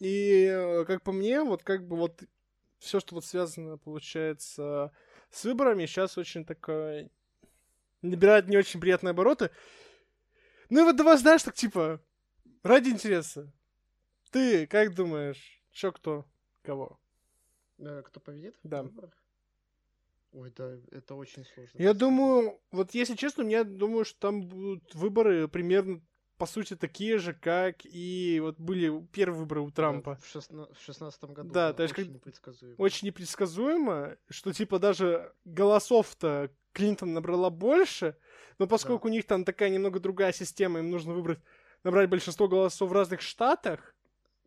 [0.00, 2.22] И, э, как по мне, вот как бы вот
[2.78, 4.92] все, что вот связано, получается,
[5.30, 7.10] с выборами, сейчас очень такое...
[8.00, 9.50] Набирает не очень приятные обороты.
[10.70, 12.00] Ну и вот давай, знаешь, так типа,
[12.62, 13.52] ради интереса.
[14.30, 16.24] Ты как думаешь, чё кто,
[16.62, 17.00] кого?
[17.78, 18.56] Э, Кто победит?
[18.62, 18.82] в Да.
[18.82, 19.12] выборах?
[20.32, 21.78] Ой, да, это очень сложно.
[21.78, 26.00] Я думаю, вот если честно, я думаю, что там будут выборы примерно,
[26.36, 30.16] по сути, такие же, как и вот были первые выборы у Да, Трампа.
[30.22, 31.50] В шестна- в шестнадцатом году.
[31.50, 32.74] Да, то есть очень как- непредсказуемо.
[32.78, 38.16] очень непредсказуемо, что типа даже голосов-то Клинтон набрала больше,
[38.58, 41.40] но поскольку у них там такая немного другая система, им нужно выбрать,
[41.82, 43.94] набрать большинство голосов в разных штатах,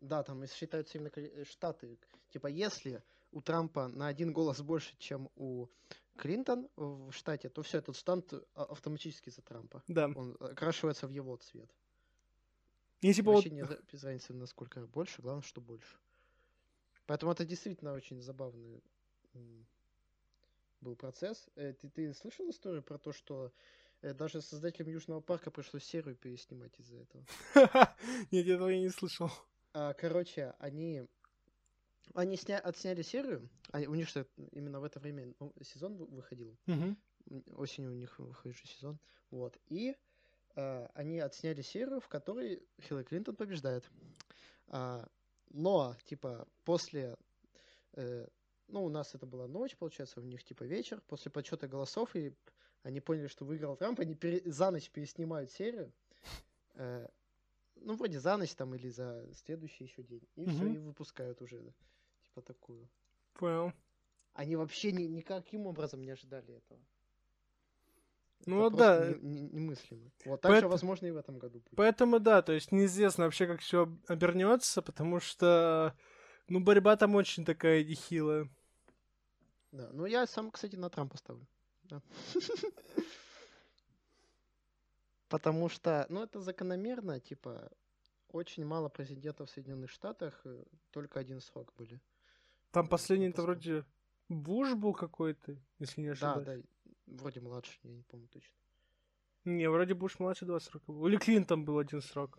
[0.00, 1.98] Да, там считаются именно э, штаты.
[2.32, 5.66] Типа, если у Трампа на один голос больше, чем у
[6.16, 9.82] Клинтон в штате, то все, этот штат а- автоматически за Трампа.
[9.88, 10.10] да.
[10.14, 11.70] Он окрашивается в его цвет.
[13.00, 15.96] И типа вот, не без разницы, насколько больше, главное, что больше.
[17.06, 18.82] Поэтому это действительно очень забавный
[20.80, 21.48] был процесс.
[21.56, 23.52] Э, Ты, ты слышал историю про то, что
[24.02, 27.24] э, даже создателям Южного парка пришлось серию переснимать из-за этого?
[28.30, 29.30] нет, этого я не слышал.
[29.72, 31.06] А, короче, они
[32.14, 32.58] они сня...
[32.58, 33.48] отсняли серию.
[33.72, 36.56] а у них что именно в это время ну, сезон вы- выходил.
[36.66, 36.96] М,
[37.56, 38.98] Осенью у них выходит сезон.
[39.30, 39.56] Вот.
[39.68, 39.96] И
[40.56, 43.88] а, они отсняли серию, в которой Хиллари Клинтон побеждает.
[44.68, 45.08] А,
[45.50, 47.16] но, типа, после...
[47.92, 48.26] э,
[48.68, 51.00] ну, у нас это была ночь, получается, у них, типа, вечер.
[51.06, 52.34] После подсчета голосов и
[52.82, 54.42] они поняли, что выиграл Трамп, они пере...
[54.50, 55.92] за ночь переснимают серию.
[56.74, 57.06] Э,
[57.76, 60.26] ну, вроде за ночь там или за следующий еще день.
[60.36, 60.74] И все, Мгм.
[60.74, 61.72] и выпускают уже,
[62.32, 62.88] типа, такую.
[63.34, 63.72] Понял.
[64.34, 66.80] Они вообще ни, никаким образом не ожидали этого.
[68.46, 69.08] Ну Это да.
[69.20, 70.10] не- не- немыслимо.
[70.24, 71.76] Вот так же, Поэт- возможно, и в этом году будет.
[71.76, 75.94] Поэтому да, то есть неизвестно вообще, как все обернется, потому что,
[76.48, 78.48] ну, борьба там очень такая нехилая.
[79.70, 79.90] Да.
[79.92, 81.46] Ну, я сам, кстати, на Трампа ставлю.
[81.84, 82.02] Да.
[85.28, 87.70] Потому что, ну, это закономерно, типа,
[88.28, 92.00] очень мало президентов в Соединенных Штатах, э, только один срок были.
[92.72, 93.54] Там Ну, последний-то посмотрим.
[93.54, 93.84] вроде
[94.28, 96.64] Буш был какой-то, если не Да, ошибаюсь.
[97.06, 98.54] да, вроде младше, я не помню точно.
[99.44, 101.06] Не, вроде Буш младше два срока был.
[101.06, 102.38] Или Клинтон был один срок.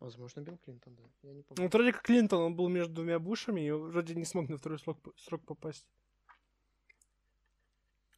[0.00, 1.02] Возможно, Билл Клинтон, да.
[1.22, 1.62] Я не Ну, помню.
[1.64, 4.78] вот вроде как Клинтон, он был между двумя Бушами и вроде не смог на второй
[4.78, 5.86] срок, срок попасть.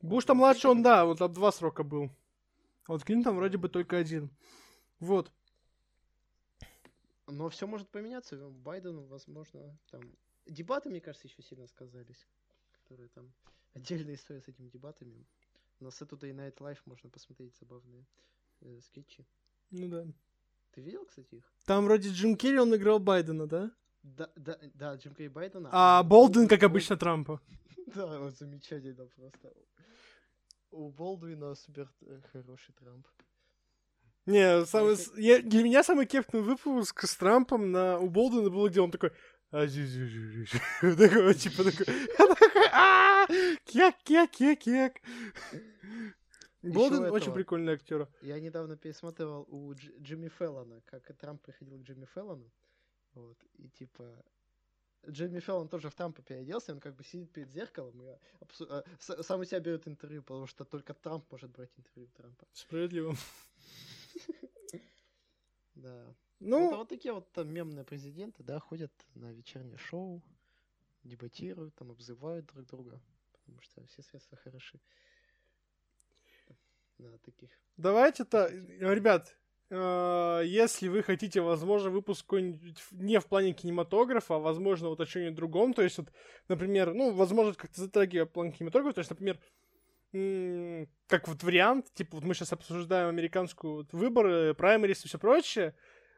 [0.02, 2.10] Ну, младше, он, да, вот там два срока был.
[2.86, 4.30] А вот Клинтон вроде бы только один.
[5.00, 5.32] Вот.
[7.30, 8.36] Но все может поменяться.
[8.36, 10.02] э, Байдену, возможно, там...
[10.46, 12.26] Дебаты, мне кажется, еще сильно сказались.
[12.72, 13.32] Которые там...
[13.74, 15.26] Отдельная история с этими дебатами.
[15.80, 18.04] На Saturday Night Live можно посмотреть забавные
[18.60, 19.24] э, скетчи.
[19.70, 20.06] Ну да.
[20.72, 21.52] Ты видел, кстати, их?
[21.64, 23.70] Там вроде Джим Керри, он играл Байдена, да?
[24.02, 25.68] Да, да, да, Джим Кей Байдена.
[25.72, 27.40] А у Болдуин, как обычно, Трампа.
[27.94, 29.52] Да, вот замечательно просто.
[30.70, 33.06] У Болдуина супер э, хороший Трамп.
[34.26, 38.80] Не, самый, я- для меня самый кепный выпуск с Трампом на у Болдуина был, где
[38.80, 39.10] он такой...
[39.50, 40.96] «А, зю- зю- зю- зю».
[40.96, 41.86] Такой, типа, такой...
[42.72, 43.26] «А,
[43.64, 45.02] Кек, кек, кек, кек.
[46.62, 48.06] Болдуин очень прикольный актер.
[48.22, 52.50] Я недавно пересматривал у Дж- Джимми Феллона, как Трамп приходил к Джимми Феллону.
[53.14, 54.22] Вот, и типа...
[55.08, 58.06] Джимми Феллон тоже в Трампа переоделся, он как бы сидит перед зеркалом и
[58.44, 58.84] абсу- а,
[59.22, 62.46] сам у себя берет интервью, потому что только Трамп может брать интервью Трампа.
[62.52, 63.16] Справедливо.
[65.74, 66.14] Да.
[66.40, 70.22] Ну, а вот такие вот там мемные президенты, да, ходят на вечернее шоу,
[71.04, 73.00] дебатируют, там обзывают друг друга,
[73.32, 74.80] потому что все средства хороши.
[76.98, 77.50] Да, таких.
[77.78, 79.34] давайте то ребят,
[79.70, 85.06] э, если вы хотите, возможно, выпуск какой-нибудь не в плане кинематографа, а, возможно, вот о
[85.06, 86.12] чем-нибудь другом, то есть, вот,
[86.48, 89.38] например, ну, возможно, как-то затрагивая план кинематографа, то есть, например,
[90.12, 95.74] как вот вариант, типа, вот мы сейчас обсуждаем американскую вот, выборы, праймерис и все прочее,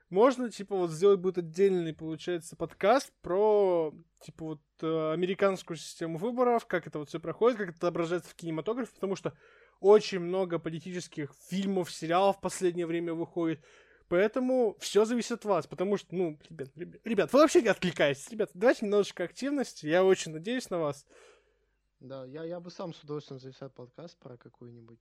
[0.08, 6.66] можно, типа, вот сделать будет отдельный, получается, подкаст про, типа, вот э, американскую систему выборов,
[6.66, 9.32] как это вот все проходит, как это отображается в кинематографе, потому что
[9.80, 13.64] очень много политических фильмов, сериалов в последнее время выходит.
[14.08, 16.68] Поэтому все зависит от вас, потому что, ну, ребят,
[17.04, 18.28] ребят, вы вообще не откликаетесь.
[18.28, 19.86] Ребят, давайте немножечко активности.
[19.86, 21.06] Я очень надеюсь на вас.
[22.02, 24.98] Да, я, я бы сам с удовольствием записал подкаст про какую-нибудь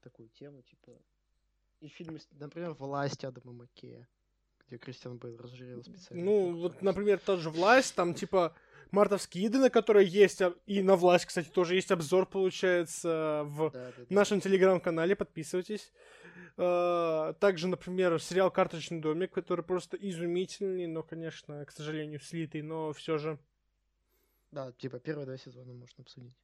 [0.00, 0.92] такую тему, типа...
[1.80, 4.08] И фильмы, например, «Власть» Адама Маккея,
[4.66, 6.24] где Кристиан Бейл разжирел специально.
[6.24, 8.54] Ну, вот, например, тот же «Власть», там, типа,
[8.92, 13.86] «Мартовские еды», на которой есть, и на «Власть», кстати, тоже есть обзор, получается, в Да,
[13.86, 14.04] да, да.
[14.08, 15.92] нашем телеграм-канале, подписывайтесь.
[16.56, 22.92] Э, Также, например, сериал «Карточный домик», который просто изумительный, но, конечно, к сожалению, слитый, но
[22.92, 23.40] все же.
[24.50, 26.36] Да, типа первые два сезона можно обсудить.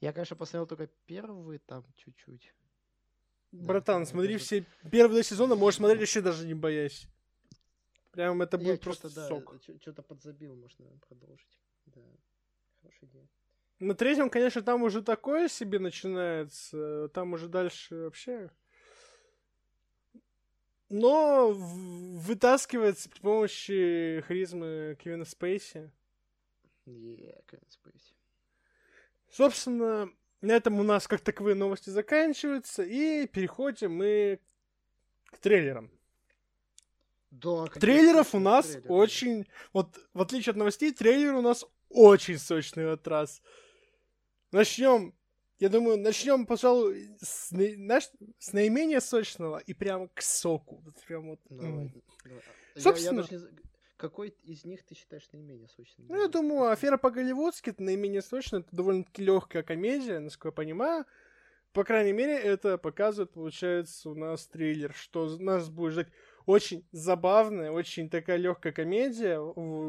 [0.00, 2.54] Я, конечно, посмотрел только первый там чуть-чуть.
[3.52, 7.06] Да, Братан, это смотри даже- все первые два сезона, можешь смотреть вообще даже не боясь.
[8.10, 9.54] Прям это будет просто да, сок.
[9.80, 11.58] что-то подзабил, можно продолжить.
[11.86, 12.02] Да,
[12.80, 13.28] хорошая идея.
[13.80, 17.08] На третьем, конечно, там уже такое себе начинается.
[17.12, 18.50] Там уже дальше вообще...
[20.90, 25.90] Но вытаскивается при помощи харизмы Кевина Спейси.
[26.86, 28.14] Е, Кевин Спейси.
[29.30, 30.10] Собственно,
[30.40, 34.38] на этом у нас как таковые новости заканчиваются, и переходим мы
[35.26, 35.90] к трейлерам.
[37.30, 38.94] Да, Трейлеров у нас трейлеры.
[38.94, 39.46] очень...
[39.72, 43.42] Вот, в отличие от новостей, трейлеры у нас очень сочный в этот раз.
[44.52, 45.14] Начнем,
[45.58, 48.08] я думаю, начнем, пожалуй, с, знаешь,
[48.38, 50.76] с наименее сочного и прямо к соку.
[50.84, 51.40] Вот прям вот.
[51.50, 51.92] Давай,
[52.24, 52.42] давай.
[52.76, 53.63] Я- Собственно- я даже не
[54.04, 56.06] Какой из них ты считаешь наименее сочным?
[56.08, 58.58] Ну, я думаю, афера по-голливудски наименее сочно.
[58.58, 61.06] Это довольно-таки легкая комедия, насколько я понимаю.
[61.72, 66.08] По крайней мере, это показывает, получается, у нас трейлер, что нас будет ждать
[66.44, 69.40] очень забавная, очень такая легкая комедия,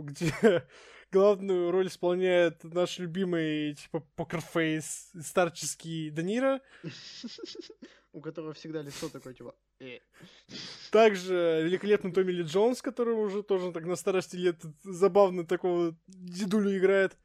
[0.03, 0.65] где
[1.15, 6.59] главную роль исполняет наш любимый, типа, покерфейс старческий Данира.
[8.11, 9.55] У которого всегда лицо такое, типа...
[9.79, 9.99] «Э».
[10.91, 16.77] Также великолепный Томми Ли Джонс, который уже тоже так на старости лет забавно такого дедулю
[16.77, 17.17] играет.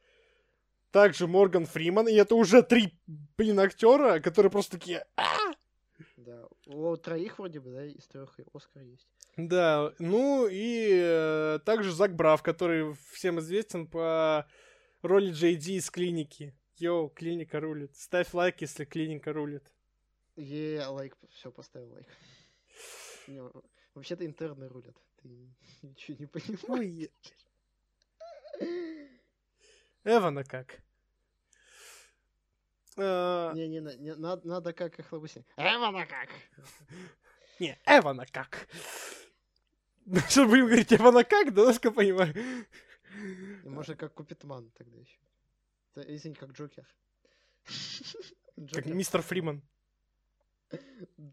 [0.91, 2.99] также Морган Фриман, и это уже три,
[3.36, 5.05] блин, актера, которые просто такие...
[6.66, 9.08] У троих вроде бы, да, из трех Оскар есть.
[9.36, 14.46] Да, ну и э, также Зак Брав, который всем известен по
[15.02, 16.54] роли Джей Ди из клиники.
[16.76, 17.96] Йоу, клиника рулит.
[17.96, 19.72] Ставь лайк, если клиника рулит.
[20.36, 22.08] Е, лайк, все, поставил лайк.
[23.94, 24.96] Вообще-то интерны рулят.
[25.22, 25.28] Ты
[25.82, 27.11] ничего не понимаешь.
[30.04, 30.82] Эвана как?
[32.97, 35.45] А, Не, не, не, надо, надо как охлобысить.
[35.57, 36.28] Эвана как?
[37.61, 38.68] Не, Эвана как?
[40.28, 42.34] Что будем говорить Эвана как, да, насколько понимаю?
[43.64, 45.18] Может, как Купитман тогда еще.
[45.97, 46.86] Извини, как Джокер.
[48.72, 49.62] Как мистер Фриман.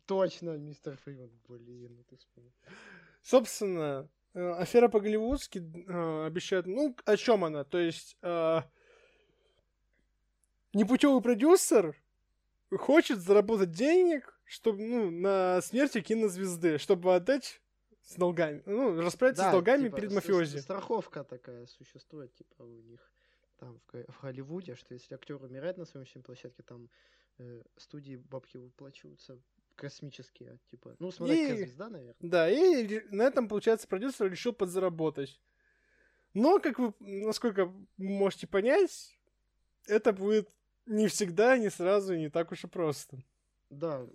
[0.05, 1.29] Точно, мистер Фриман.
[1.47, 2.53] Блин, ну ты вспомнил.
[3.21, 6.65] Собственно, э, афера по-голливудски э, обещает...
[6.65, 7.65] Ну, о чем она?
[7.65, 8.61] То есть, э,
[10.77, 11.95] непутевый продюсер
[12.71, 17.61] хочет заработать денег, чтобы, ну, на смерти кинозвезды, чтобы отдать
[18.03, 18.61] с долгами.
[18.65, 20.59] Ну, расправиться с долгами типа, перед мафиози.
[20.59, 23.11] Страховка такая существует, типа, у них
[23.57, 26.89] там в, в Голливуде, что если актер умирает на съемочной площадке, там
[27.39, 29.41] э, студии бабки выплачиваются
[29.75, 32.15] космические, типа, ну, смотря И- звезда, наверное.
[32.19, 35.39] Да, и на этом, получается, продюсер решил подзаработать.
[36.33, 39.17] Но, как вы, насколько вы можете понять,
[39.87, 40.49] это будет
[40.87, 43.17] не всегда, не сразу, не так уж и просто.
[43.69, 44.05] Да,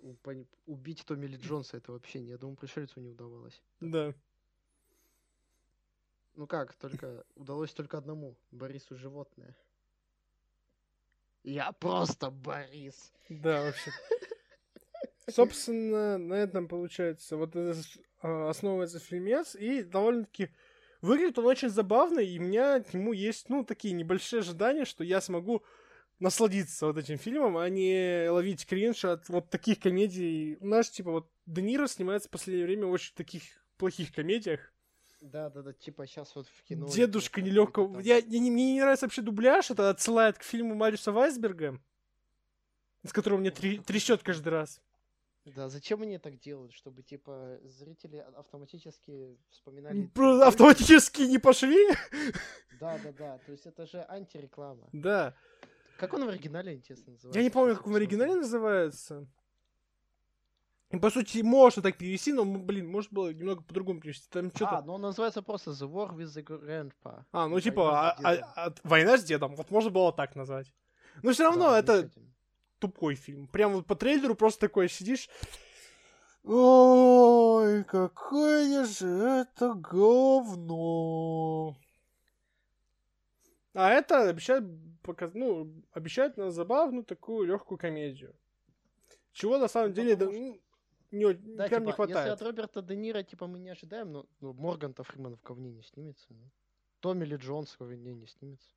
[0.66, 3.62] убить Томми Ли Джонса это вообще ни одному пришельцу не удавалось.
[3.80, 4.14] Да.
[6.34, 9.54] Ну как, только удалось только одному, Борису животное.
[11.44, 13.12] Я просто Борис.
[13.28, 13.90] Да, вообще.
[15.28, 17.78] Собственно, на этом, получается, вот это
[18.22, 20.50] а, основывается фильмец, и довольно-таки
[21.02, 25.04] выглядит он очень забавно, и у меня к нему есть, ну, такие небольшие ожидания, что
[25.04, 25.62] я смогу
[26.22, 30.56] насладиться вот этим фильмом, а не ловить кринж от вот таких комедий.
[30.60, 33.42] У нас, типа, вот Де Ниро снимается в последнее время в очень таких
[33.76, 34.72] плохих комедиях.
[35.20, 36.88] Да, да, да, типа сейчас вот в кино.
[36.88, 38.00] Дедушка это нелегкого.
[38.00, 41.80] Я, я не- мне не нравится вообще дубляж, это отсылает к фильму Мариуса Вайсберга,
[43.04, 44.80] с которого мне три- трясет каждый раз.
[45.44, 50.06] Да, зачем они так делают, чтобы типа зрители автоматически вспоминали.
[50.14, 51.84] Про- те- Автоматически не пошли?
[52.80, 53.38] Да, да, да.
[53.38, 54.88] То есть это же антиреклама.
[54.92, 55.34] Да.
[55.99, 57.38] Как он в оригинале, интересно, называется?
[57.38, 59.26] Я не помню, как он в оригинале называется.
[60.90, 64.28] И, по сути, можно так перевести, но, блин, может было немного по-другому перевести.
[64.28, 64.78] Там что-то...
[64.78, 67.24] А, ну он называется просто The War with the Grandpa.
[67.32, 69.55] А, ну типа, а- а- а- война с дедом.
[69.57, 70.70] Вот можно было так назвать.
[71.22, 72.11] Но все равно Да, это
[72.78, 73.47] тупой фильм.
[73.47, 75.30] Прям вот по трейлеру просто такой сидишь.
[76.45, 81.76] Ой, какое же это говно.
[83.74, 84.64] А это обещает
[85.03, 85.32] показ...
[85.34, 88.34] ну, обещает на забавную такую легкую комедию.
[89.32, 90.61] Чего на самом Ну, деле да, ну,
[91.11, 92.18] не, Да, прям типа, не хватает.
[92.18, 95.70] если от Роберта Де Ниро, типа, мы не ожидаем, но ну, Морган-то Фриман в говне
[95.70, 96.26] не снимется.
[96.30, 96.50] Ну.
[97.00, 98.74] Томми Ли Джонс в говне не снимется.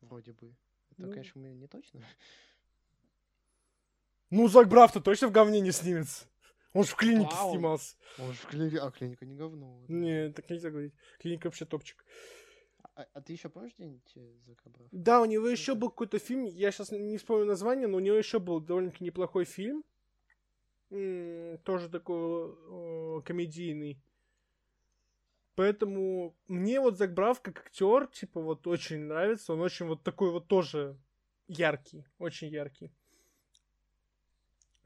[0.00, 0.54] Вроде бы.
[0.90, 1.12] Это, Ну.
[1.12, 2.00] конечно, мы не точно.
[4.30, 6.26] Ну, Зак Браф-то точно в говне не снимется.
[6.74, 7.52] Он же в клинике Вау.
[7.52, 7.96] снимался.
[8.18, 8.78] Он же в клинике...
[8.78, 9.84] А, клиника не говно.
[9.88, 9.94] да.
[9.94, 10.92] Не, так нельзя говорить.
[11.18, 12.04] Клиника вообще топчик.
[12.98, 14.88] А, а ты еще помнишь где-нибудь э, Зака Брафа?
[14.90, 18.16] Да, у него еще был какой-то фильм, я сейчас не вспомню название, но у него
[18.16, 19.84] еще был довольно-таки неплохой фильм.
[20.88, 24.02] Тоже такой э, комедийный.
[25.54, 29.52] Поэтому мне вот Зак Брав как актер, типа, вот очень нравится.
[29.52, 30.98] Он очень вот такой вот тоже
[31.46, 32.92] яркий, очень яркий.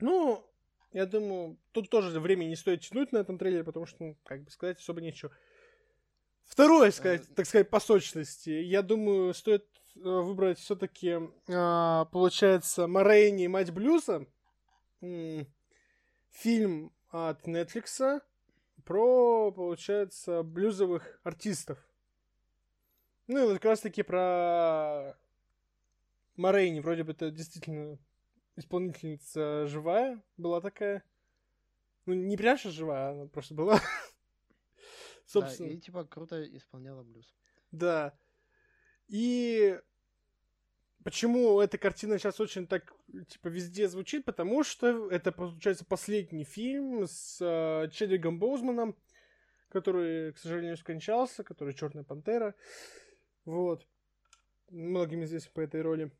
[0.01, 0.45] Ну,
[0.93, 4.43] я думаю, тут тоже времени не стоит тянуть на этом трейлере, потому что, ну, как
[4.43, 5.33] бы сказать, особо нечего.
[6.53, 8.51] Второе, сказать, Э, так сказать, по сочности.
[8.51, 9.65] Я думаю, стоит
[9.97, 14.27] э, выбрать все-таки, получается, Морейни, Мать Блюза.
[15.01, 18.21] Фильм от Netflix
[18.85, 21.79] про, получается, блюзовых артистов.
[23.29, 25.17] Ну и вот как раз таки про
[26.37, 26.81] Морейни.
[26.81, 27.99] Вроде бы это действительно
[28.57, 31.03] исполнительница живая была такая.
[32.05, 33.81] Ну, не что живая, она просто была.
[35.33, 35.69] Собственно.
[35.71, 37.35] Да, и типа круто исполняла блюз.
[37.71, 38.15] Да.
[39.09, 39.81] И
[41.05, 42.93] почему эта картина сейчас очень так,
[43.29, 44.25] типа, везде звучит?
[44.25, 48.95] Потому что это, получается, последний фильм с э, Чедвигом Боузманом,
[49.69, 52.55] который, к сожалению, скончался, который Черная пантера.
[53.47, 53.87] Вот.
[54.71, 56.13] Многим известен по этой роли.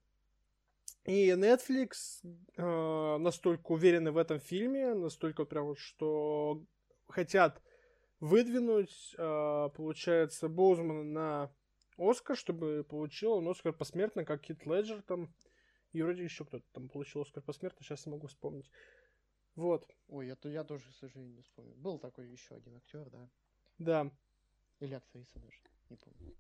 [1.05, 2.23] И Netflix
[2.57, 6.65] э, настолько уверены в этом фильме, настолько прям вот, что
[7.09, 7.61] хотят
[8.23, 11.55] выдвинуть, э, получается, Боузмана на
[11.99, 15.35] Оскар, чтобы получил он Оскар посмертно, как Кит Леджер там.
[15.93, 18.71] И вроде еще кто-то там получил Оскар посмертно, сейчас не могу вспомнить.
[19.57, 19.91] Вот.
[20.07, 21.75] Ой, это я тоже, к сожалению, не вспомнил.
[21.75, 23.29] Был такой еще один актер, да?
[23.79, 24.11] Да.
[24.79, 25.61] Или актриса даже,
[25.91, 26.37] не помню.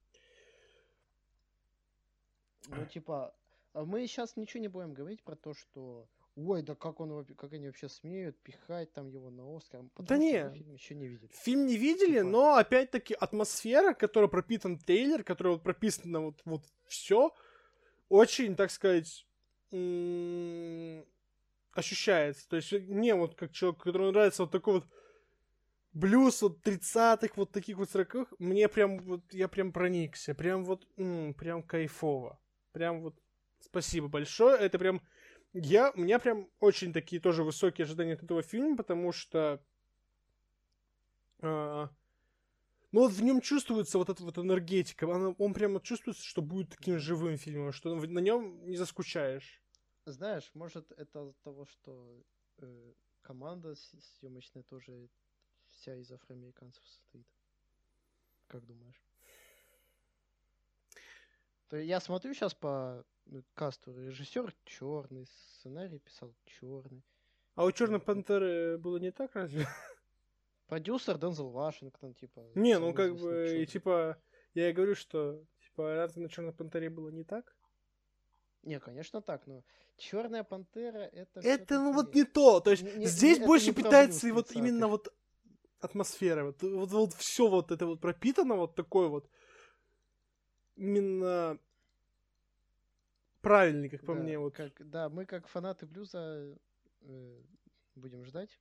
[2.68, 3.34] Ну, типа,
[3.72, 7.52] а мы сейчас ничего не будем говорить про то, что ой, да как он как
[7.52, 9.82] они вообще смеют пихать там его на Оскар.
[9.98, 10.50] Да не.
[10.52, 11.30] Фильм еще не видели.
[11.32, 12.24] Фильм не видели, типа...
[12.24, 17.32] но опять-таки атмосфера, которая пропитан трейлер, которая вот прописана вот, вот все,
[18.08, 19.26] очень, так сказать,
[21.72, 22.48] ощущается.
[22.48, 24.86] То есть мне вот как человек, которому нравится вот такой вот
[25.92, 30.86] блюз вот 30-х, вот таких вот 40 мне прям вот, я прям проникся, прям вот,
[30.96, 32.38] м, прям кайфово.
[32.72, 33.14] Прям вот
[33.60, 34.58] спасибо большое.
[34.58, 35.02] Это прям
[35.52, 39.62] я, у меня прям очень такие тоже высокие ожидания от этого фильма, потому что
[41.40, 41.88] э,
[42.92, 45.04] ну вот в нем чувствуется вот эта вот энергетика.
[45.04, 49.62] Он, он прямо чувствуется, что будет таким живым фильмом, что на нем не заскучаешь.
[50.04, 52.22] Знаешь, может это от того, что
[52.58, 52.92] э,
[53.22, 55.08] команда съемочная тоже
[55.70, 57.26] вся из афроамериканцев состоит.
[58.46, 59.02] Как думаешь?
[61.68, 63.04] То я смотрю сейчас по
[63.54, 63.92] касту.
[63.92, 67.02] Режиссер черный, сценарий писал черный.
[67.54, 69.66] А у Черной Пантеры было не так, разве?
[70.66, 72.50] Продюсер Дензел Вашингтон, типа.
[72.54, 74.16] Не, ну как бы, и, типа,
[74.54, 77.54] я и говорю, что, типа, разве на Черной Пантере было не так?
[78.62, 79.64] Не, конечно так, но
[79.96, 81.40] Черная Пантера это...
[81.40, 85.12] Это, ну, вот не то, то есть не, здесь не, больше питается вот именно вот
[85.80, 89.28] атмосфера, вот, вот, вот все вот это вот пропитано вот такой вот
[90.76, 91.58] именно
[93.42, 94.38] правильный, как по да, мне.
[94.38, 94.54] Вот.
[94.54, 96.56] Как, да, мы как фанаты блюза
[97.02, 97.40] э,
[97.94, 98.58] будем ждать.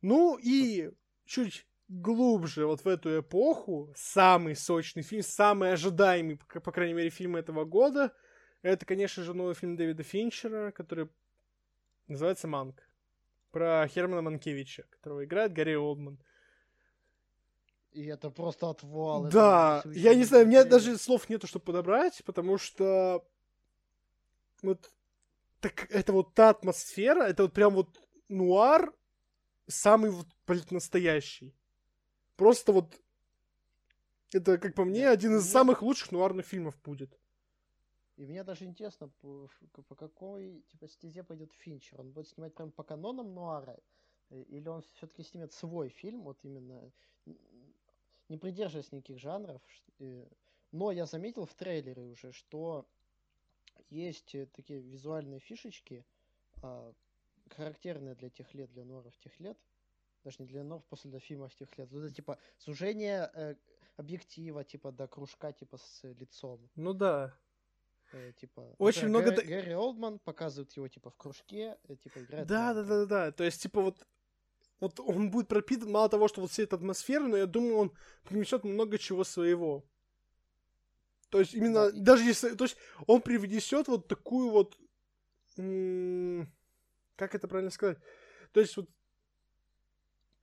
[0.00, 0.90] Ну и
[1.26, 7.10] чуть глубже вот в эту эпоху самый сочный фильм, самый ожидаемый, по, по крайней мере,
[7.10, 8.14] фильм этого года,
[8.62, 11.08] это, конечно же, новый фильм Дэвида Финчера, который
[12.06, 12.82] называется «Манк».
[13.50, 16.20] Про Хермана Манкевича, которого играет Гарри Олдман.
[17.90, 19.24] И это просто отвал.
[19.28, 23.26] Да, я не знаю, у меня даже слов нету, чтобы подобрать, потому что
[24.62, 24.90] вот
[25.60, 28.94] так это вот та атмосфера, это вот прям вот нуар
[29.66, 31.54] самый вот, блин, настоящий.
[32.36, 33.00] Просто вот
[34.32, 37.18] это, как по мне, один из самых лучших нуарных фильмов будет.
[38.16, 39.48] И мне даже интересно, по,
[39.88, 42.00] по какой типа стезе пойдет Финчер.
[42.00, 43.78] Он будет снимать прям по канонам нуара,
[44.28, 46.92] э, или он все-таки снимет свой фильм, вот именно
[48.28, 49.62] не придерживаясь никаких жанров.
[49.98, 50.26] Э,
[50.70, 52.86] но я заметил в трейлере уже, что
[53.88, 56.04] есть э, такие визуальные фишечки,
[56.62, 56.92] а,
[57.56, 59.58] характерные для тех лет, для норов тех лет,
[60.24, 61.92] даже не для норов, после для фильмов тех лет.
[61.92, 63.54] Это типа сужение э,
[63.96, 66.68] объектива, типа до кружка, типа с лицом.
[66.76, 67.36] Ну да.
[68.12, 68.74] Э, типа.
[68.78, 69.30] Очень много.
[69.30, 72.46] Гэри, Гэри Олдман показывает его типа в кружке, э, типа играет.
[72.46, 73.32] Да, да, да, да, да.
[73.32, 74.06] То есть типа вот
[74.80, 77.92] вот он будет пропитан мало того, что вот вся эта атмосфера, но я думаю, он
[78.24, 79.84] принесет много чего своего.
[81.30, 82.00] То есть именно, да.
[82.00, 82.76] даже если, то есть
[83.06, 84.76] он привнесет вот такую вот,
[87.16, 87.98] как это правильно сказать,
[88.52, 88.90] то есть вот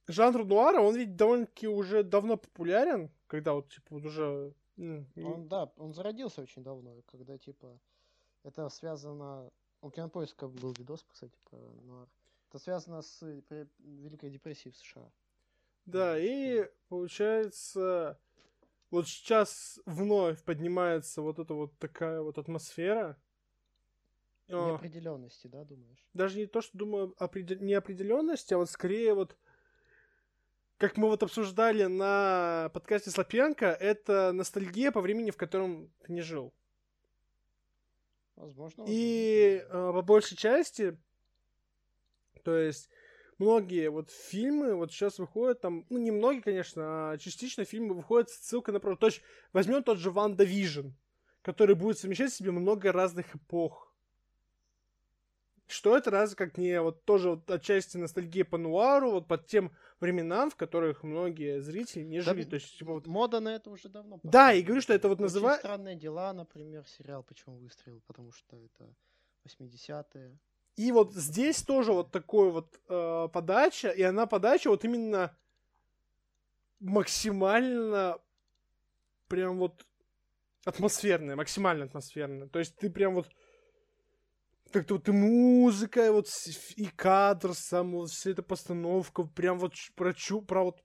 [0.08, 4.54] жанр нуара, он ведь довольно-таки уже давно популярен, когда вот, типа, вот уже...
[4.78, 7.80] Он, да, он зародился очень давно, когда, типа,
[8.44, 9.52] это связано...
[9.82, 12.08] У Кинопоиска был видос, кстати, про нуар.
[12.50, 13.22] Это связано с
[13.80, 15.12] Великой депрессией в США.
[15.86, 18.20] Да, и получается,
[18.92, 23.18] вот сейчас вновь поднимается вот эта вот такая вот атмосфера.
[24.50, 24.72] А.
[24.72, 26.08] Неопределенности, да, думаешь?
[26.14, 27.60] Даже не то, что думаю определ...
[27.60, 29.36] неопределенности, а вот скорее вот
[30.78, 36.22] как мы вот обсуждали на подкасте Слопенко, это ностальгия по времени, в котором ты не
[36.22, 36.54] жил.
[38.36, 38.86] Возможно.
[38.88, 40.96] И э, по большей части,
[42.44, 42.90] то есть
[43.38, 48.30] многие вот фильмы вот сейчас выходят там, ну не многие, конечно, а частично фильмы выходят
[48.30, 49.22] с ссылкой на То есть
[49.54, 50.90] возьмем тот же WandaVision,
[51.42, 53.94] который будет совмещать в себе много разных эпох.
[55.68, 59.74] Что это раз как не вот тоже вот отчасти ностальгия по нуару, вот под тем
[60.00, 62.44] временам, в которых многие зрители не жили.
[62.44, 63.06] Да, То есть, типа, вот...
[63.06, 64.18] Мода на это уже давно.
[64.24, 65.68] Да, и говорю, что это вот называется...
[65.68, 68.94] Странные дела, например, сериал почему выстрелил, потому что это
[69.44, 70.38] 80-е.
[70.78, 75.36] И вот здесь тоже вот такой вот э, подача, и она подача вот именно
[76.80, 78.20] максимально
[79.28, 79.86] прям вот
[80.66, 82.48] атмосферная, максимально атмосферная.
[82.48, 83.28] То есть ты прям вот
[84.72, 86.28] как-то вот и музыка, и вот
[86.76, 90.84] и кадр сам, вот вся эта постановка, прям вот про, чу, про вот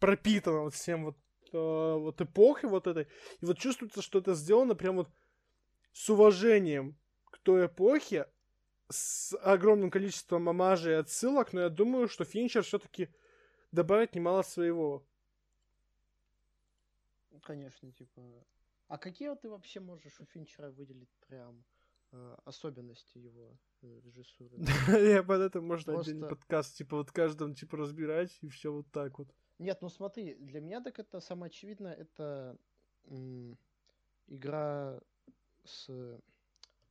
[0.00, 1.16] пропитана вот всем вот
[1.52, 3.04] вот эпохи вот этой.
[3.40, 5.08] И вот чувствуется, что это сделано прям вот
[5.92, 6.98] с уважением
[7.30, 8.26] к той эпохе,
[8.88, 13.08] с огромным количеством мамажей и отсылок, но я думаю, что Финчер все-таки
[13.72, 15.04] добавит немало своего.
[17.42, 18.22] Конечно, типа.
[18.88, 21.62] А какие вот ты вообще можешь у Финчера выделить прям
[22.12, 24.56] э, особенности его э, режиссуры?
[25.14, 29.18] Я под это можно отдельный подкаст, типа вот каждому типа разбирать и все вот так
[29.18, 29.28] вот.
[29.58, 32.56] Нет, ну смотри, для меня так это самое очевидное, это
[34.26, 35.00] игра
[35.64, 35.86] с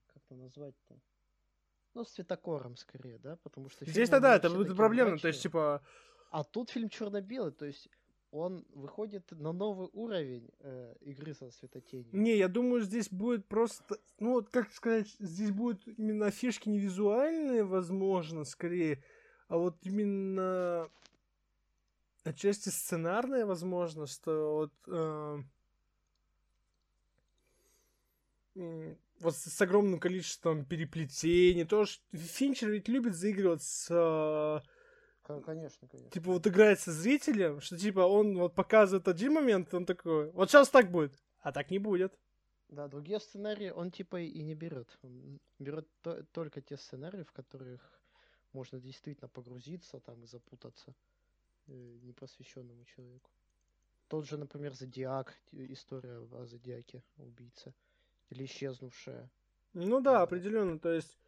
[0.07, 0.99] как это назвать-то?
[1.97, 3.83] Ну, с цветокором скорее, да, потому что...
[3.83, 5.81] Здесь-то да, это будет проблемно, то есть, типа...
[6.29, 7.89] А тут фильм черно-белый, то есть
[8.29, 12.09] он выходит на новый уровень э, игры со светотенью.
[12.11, 16.77] Не, я думаю, здесь будет просто, ну вот как сказать, здесь будут именно фишки не
[16.77, 19.03] визуальные, возможно, скорее,
[19.47, 20.91] а вот именно
[22.23, 25.43] отчасти сценарные, возможно, что вот
[28.55, 31.65] э, вот с огромным количеством переплетений.
[31.65, 34.63] Тоже Финчер ведь любит заигрывать с...
[35.45, 36.09] Конечно, конечно.
[36.11, 40.49] Типа вот играет со зрителем, что типа он вот показывает один момент, он такой, вот
[40.49, 42.17] сейчас так будет, а так не будет.
[42.69, 44.97] Да, другие сценарии он типа и не берет.
[45.01, 48.01] Он берет то, только те сценарии, в которых
[48.53, 50.95] можно действительно погрузиться там и запутаться
[51.67, 53.29] э, непосвященному человеку.
[54.07, 57.73] Тот же, например, Зодиак, история о Зодиаке, убийце
[58.29, 59.29] или исчезнувшая.
[59.73, 60.79] Ну да, определенно.
[60.79, 61.19] То есть,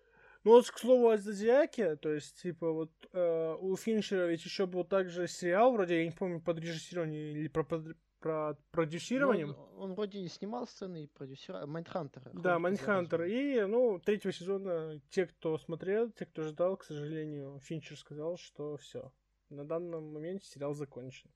[0.43, 4.65] ну вот, к слову, о Зодиаке, то есть, типа, вот э, у Финчера ведь еще
[4.65, 7.83] был также сериал, вроде, я не помню, под режиссированием или про, про,
[8.19, 9.49] про продюсированием.
[9.49, 11.67] Ну, он, он вроде и снимал сцены, и продюсировал.
[11.67, 12.29] Mindhunter.
[12.33, 13.23] Да, Mindhunter.
[13.23, 18.77] И, ну, третьего сезона те, кто смотрел, те, кто ждал, к сожалению, Финчер сказал, что
[18.77, 19.11] все.
[19.49, 21.29] На данном моменте сериал закончен.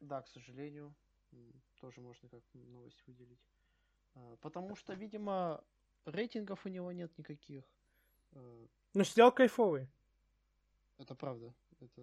[0.00, 0.94] Да, к сожалению.
[1.80, 3.40] Тоже можно как новость выделить.
[4.14, 5.62] А, потому что, видимо,
[6.04, 7.64] рейтингов у него нет никаких.
[8.32, 9.88] А, ну, сериал кайфовый.
[10.98, 11.52] Это правда.
[11.80, 12.02] Это...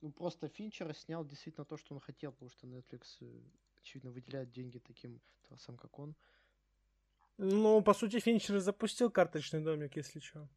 [0.00, 3.40] Ну, просто Финчер снял действительно то, что он хотел, потому что Netflix, э,
[3.80, 6.14] очевидно, выделяет деньги таким творцам, как он.
[7.36, 10.48] Ну, по сути, Финчер запустил карточный домик, если что.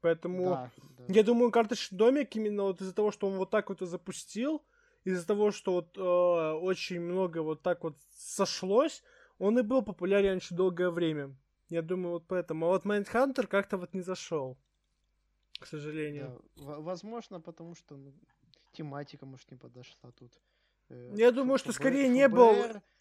[0.00, 1.04] Поэтому да, да.
[1.08, 4.64] я думаю, карточный домик именно вот из-за того, что он вот так вот и запустил,
[5.04, 9.02] из-за того, что вот э, очень много вот так вот сошлось,
[9.38, 11.34] он и был популярен очень долгое время.
[11.68, 12.66] Я думаю, вот поэтому.
[12.66, 14.56] А вот Майндхантер как-то вот не зашел.
[15.58, 16.42] К сожалению.
[16.56, 18.14] Да, возможно, потому что ну,
[18.72, 20.32] тематика, может, не подошла тут.
[20.88, 22.54] Э, я думаю, что скорее не был.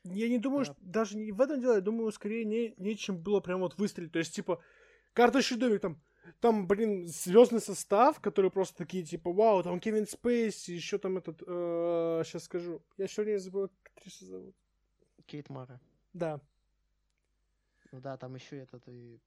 [0.04, 3.40] Я не думаю, что даже не в этом дело, я думаю, скорее не, нечем было
[3.40, 4.12] прям вот выстрелить.
[4.12, 4.62] То есть, типа,
[5.14, 6.02] карточный домик там.
[6.40, 11.44] Там, блин, звездный состав, который просто такие, типа, вау, там Кевин Спейси, еще там этот,
[11.46, 12.82] э, сейчас скажу.
[12.98, 14.56] Я сегодня забыл, как актрису зовут.
[15.28, 15.80] Кейт Мара.
[16.16, 16.40] Да.
[17.92, 19.20] Ну да, там еще этот и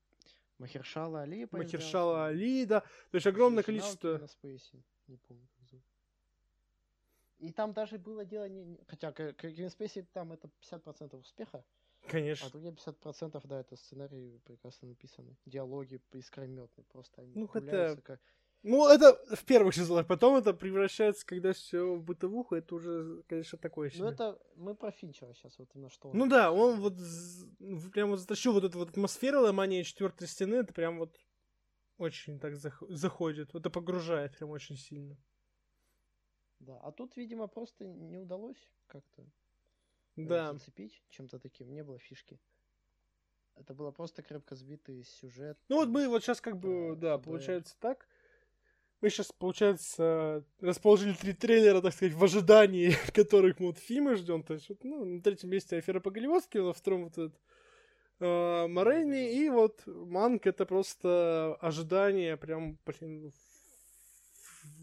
[0.59, 2.81] Махершала Али Махершала Али, да.
[2.81, 4.27] То есть огромное количество...
[4.27, 4.83] Спейси.
[5.07, 5.85] Не помню, как зовут.
[7.39, 8.79] И там даже было дело не...
[8.89, 11.63] Хотя Кевин Спейси там это 50% успеха.
[12.09, 12.47] Конечно.
[12.47, 15.37] А другие 50% да, это сценарии прекрасно написаны.
[15.45, 16.85] Диалоги искрометные.
[16.87, 17.97] Просто они ну, хотя...
[17.97, 18.21] как
[18.63, 23.57] ну, это в первых сезонах, потом это превращается, когда все в бытовуху, это уже, конечно,
[23.57, 24.05] такое себе.
[24.05, 26.19] Ну, это мы про Финчера сейчас, вот именно что он...
[26.19, 26.95] Ну да, он вот
[27.93, 31.17] прям вот затащил вот эту вот атмосферу ломания четвертой стены, это прям вот
[31.99, 35.17] очень так заходит, это погружает прям очень сильно.
[36.59, 39.23] Да, а тут, видимо, просто не удалось как-то
[40.17, 40.53] э, да.
[40.53, 42.41] зацепить чем-то таким, не было фишки.
[43.55, 45.59] Это было просто крепко сбитый сюжет.
[45.69, 48.09] Ну вот мы вот сейчас как бы, да, да получается так
[49.01, 54.43] мы сейчас, получается, расположили три трейлера, так сказать, в ожидании которых мы вот фильмы ждем.
[54.43, 57.41] То есть, вот, ну, на третьем месте афера по-голливудски, на втором вот этот
[58.21, 63.33] э, Морейни, и вот Манк это просто ожидание, прям, блин,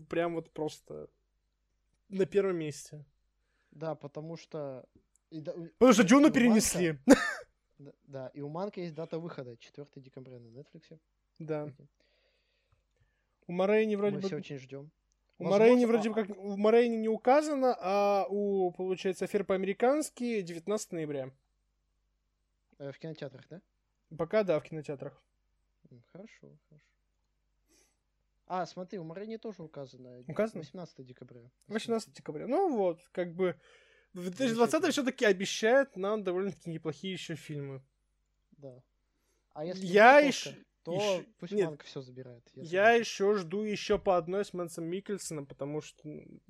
[0.09, 1.09] прям вот просто
[2.09, 3.05] на первом месте.
[3.71, 4.87] Да, потому что...
[5.29, 6.99] Потому что Джуну перенесли.
[7.77, 10.97] Да, да, и у Манка есть дата выхода, 4 декабря на Netflix.
[11.39, 11.69] Да.
[13.47, 14.27] У Морейни вроде Мы бы...
[14.27, 14.91] все очень ждем.
[15.37, 16.37] У Морейни вроде бы как...
[16.37, 21.31] У Морейни не указано, а у, получается, афер по-американски 19 ноября.
[22.77, 23.61] Э, в кинотеатрах, да?
[24.17, 25.21] Пока да, в кинотеатрах.
[26.11, 26.85] Хорошо, хорошо.
[28.47, 30.21] А, смотри, у Морейни тоже указано.
[30.27, 30.61] Указано?
[30.61, 31.41] 18 декабря.
[31.67, 32.47] 18 декабря.
[32.47, 33.59] Ну вот, как бы...
[34.13, 37.83] 2020 все-таки обещает нам довольно-таки неплохие еще фильмы.
[38.51, 38.81] Да.
[39.53, 40.55] А если я еще
[40.85, 41.25] то еще...
[41.39, 42.47] пусть Нет, Манк все забирает.
[42.53, 46.07] Я еще жду еще по одной с Мэнсом Микельсоном, потому что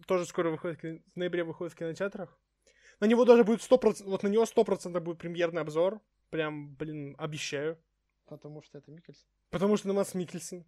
[0.07, 2.37] тоже скоро выходит, в ноябре выходит в кинотеатрах.
[2.99, 6.01] На него даже будет 100%, вот на него 100% будет премьерный обзор.
[6.31, 7.81] Прям, блин, обещаю.
[8.25, 9.25] Потому что это Микельсон.
[9.51, 10.65] Потому что на Масс Микельсон.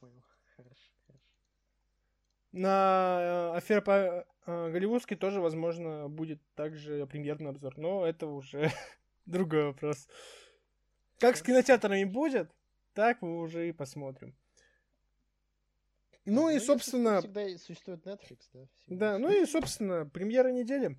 [0.00, 0.24] Понял.
[0.56, 1.24] Хорошо, хорошо.
[2.50, 7.78] На э, афера по э, голливудской тоже, возможно, будет также премьерный обзор.
[7.78, 8.72] Но это уже
[9.26, 10.08] другой вопрос.
[11.20, 12.50] Как с кинотеатрами будет,
[12.94, 14.34] так мы уже и посмотрим.
[16.24, 18.60] Ну и, если собственно, Всегда и существует Netflix, да?
[18.60, 19.18] да, всегда.
[19.18, 20.96] ну и, собственно, премьера недели.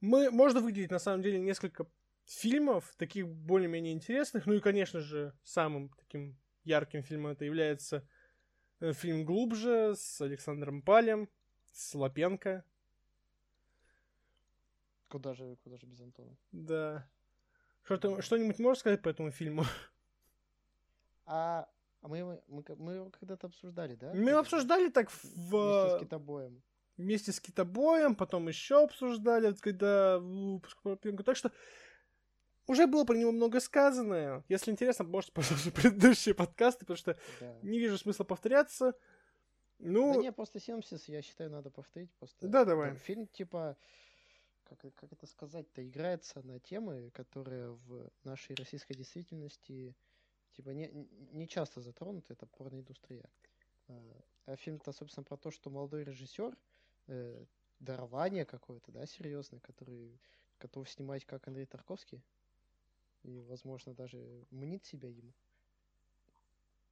[0.00, 1.86] Мы, можно выделить, на самом деле, несколько
[2.26, 4.46] фильмов, таких более-менее интересных.
[4.46, 8.06] Ну и, конечно же, самым таким ярким фильмом это является
[8.80, 11.28] э, фильм «Глубже» с Александром Палем,
[11.72, 12.64] с Лапенко.
[15.08, 16.36] Куда же, куда же без Антона?
[16.52, 17.08] Да.
[17.88, 19.64] Что-то, что-нибудь можешь сказать по этому фильму?
[21.30, 21.68] А,
[22.00, 24.12] а мы, его- мы, мы его когда-то обсуждали, да?
[24.14, 25.96] Мы обсуждали так Вместе в...
[25.96, 26.62] с китобоем.
[26.96, 31.22] вместе с Китобоем, потом еще обсуждали, вот когда выпуск про Лапенко.
[31.22, 31.52] Так что
[32.66, 34.42] уже было про него много сказано.
[34.48, 37.58] Если интересно, можете послушать предыдущие подкасты, потому что Да.
[37.62, 38.94] не вижу смысла повторяться.
[39.78, 42.10] Ну, Да не, просто синопсис, я считаю, надо повторить.
[42.18, 42.88] Просто Да, давай.
[42.90, 43.76] там фильм, типа,
[44.68, 49.96] как, э- как это сказать-то, играется на темы, которые в нашей российской действительности,
[50.52, 50.90] типа, не,
[51.32, 53.30] не часто затронуты, это порноиндустрия.
[53.88, 56.56] А, А фильм-то, собственно, про то, что молодой режиссер,
[57.08, 57.44] э,
[57.80, 60.20] дарование какое-то, да, серьезное, который
[60.60, 62.22] готов снимать как Андрей Тарковский,
[63.22, 65.34] и, возможно, даже мнит себя им.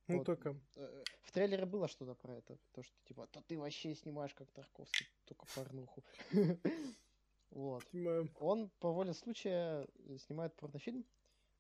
[0.09, 0.27] ну вот.
[0.27, 0.57] только.
[0.77, 2.57] Э, В трейлере было что-то про это.
[2.73, 6.05] То, что типа, то ты вообще снимаешь как Тарковский, только порнуху.
[7.51, 7.85] Вот.
[7.87, 8.31] понимаю.
[8.41, 9.87] Он по воле случая
[10.27, 11.05] снимает порнофильм,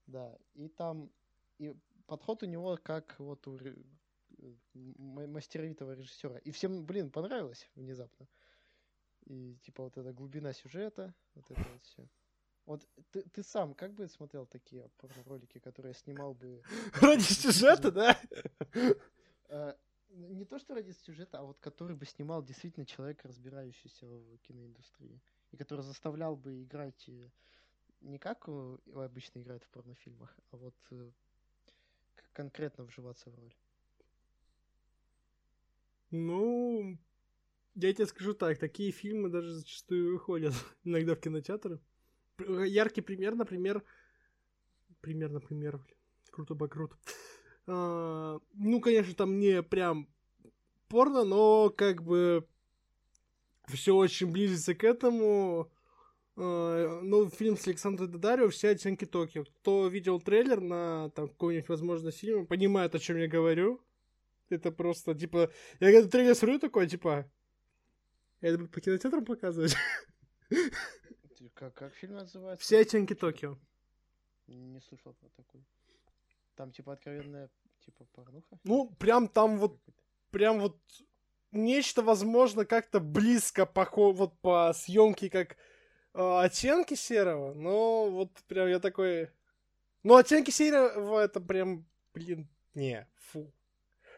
[0.07, 1.11] да, и там
[1.59, 1.75] и
[2.07, 3.59] подход у него как вот у
[4.75, 6.39] мастеровитого режиссера.
[6.39, 8.29] И всем, блин, понравилось внезапно.
[9.25, 12.09] И типа вот эта глубина сюжета, вот это вот все.
[12.67, 16.63] Вот ты, ты сам как бы смотрел такие порно-ролики, которые снимал бы
[17.01, 18.21] Ради сюжета, да?
[19.49, 19.75] Э,
[20.11, 25.21] не то, что ради сюжета, а вот который бы снимал действительно человек, разбирающийся в киноиндустрии.
[25.53, 27.31] И который заставлял бы играть э,
[28.01, 31.11] не как э, обычно играют в порнофильмах, а вот э,
[32.33, 33.55] конкретно вживаться в роль.
[36.11, 36.99] Ну,
[37.75, 41.81] я тебе скажу так, такие фильмы даже зачастую выходят иногда в кинотеатры.
[42.39, 43.83] Яркий пример, например,
[45.01, 45.81] пример, например,
[46.31, 46.97] круто бы круто.
[47.67, 50.09] А, ну, конечно, там не прям
[50.89, 52.47] порно, но как бы
[53.67, 55.71] все очень близится к этому.
[56.37, 59.45] А, Ну, фильм с Александром Дадарио «Все оттенки Токио».
[59.45, 63.81] Кто видел трейлер на там, какой-нибудь, возможно, фильм, понимает, о чем я говорю.
[64.49, 65.51] Это просто, типа,
[65.81, 67.29] я когда трейлер смотрю такой, типа,
[68.41, 69.75] это по кинотеатрам показывать?
[71.55, 72.63] Как, как фильм называется?
[72.63, 73.59] Все оттенки Токио.
[74.47, 75.65] Не слышал про такой.
[76.55, 77.51] Там типа откровенная
[77.85, 78.59] типа порнуха?
[78.65, 79.81] Ну, прям там вот,
[80.31, 80.79] прям вот
[81.53, 85.57] нечто, возможно, как-то близко по, вот по съемке, как
[86.15, 89.31] э, оттенки серого, но вот прям я такой...
[90.03, 91.85] Ну, оттенки серого это прям,
[92.15, 93.53] блин, не, фу.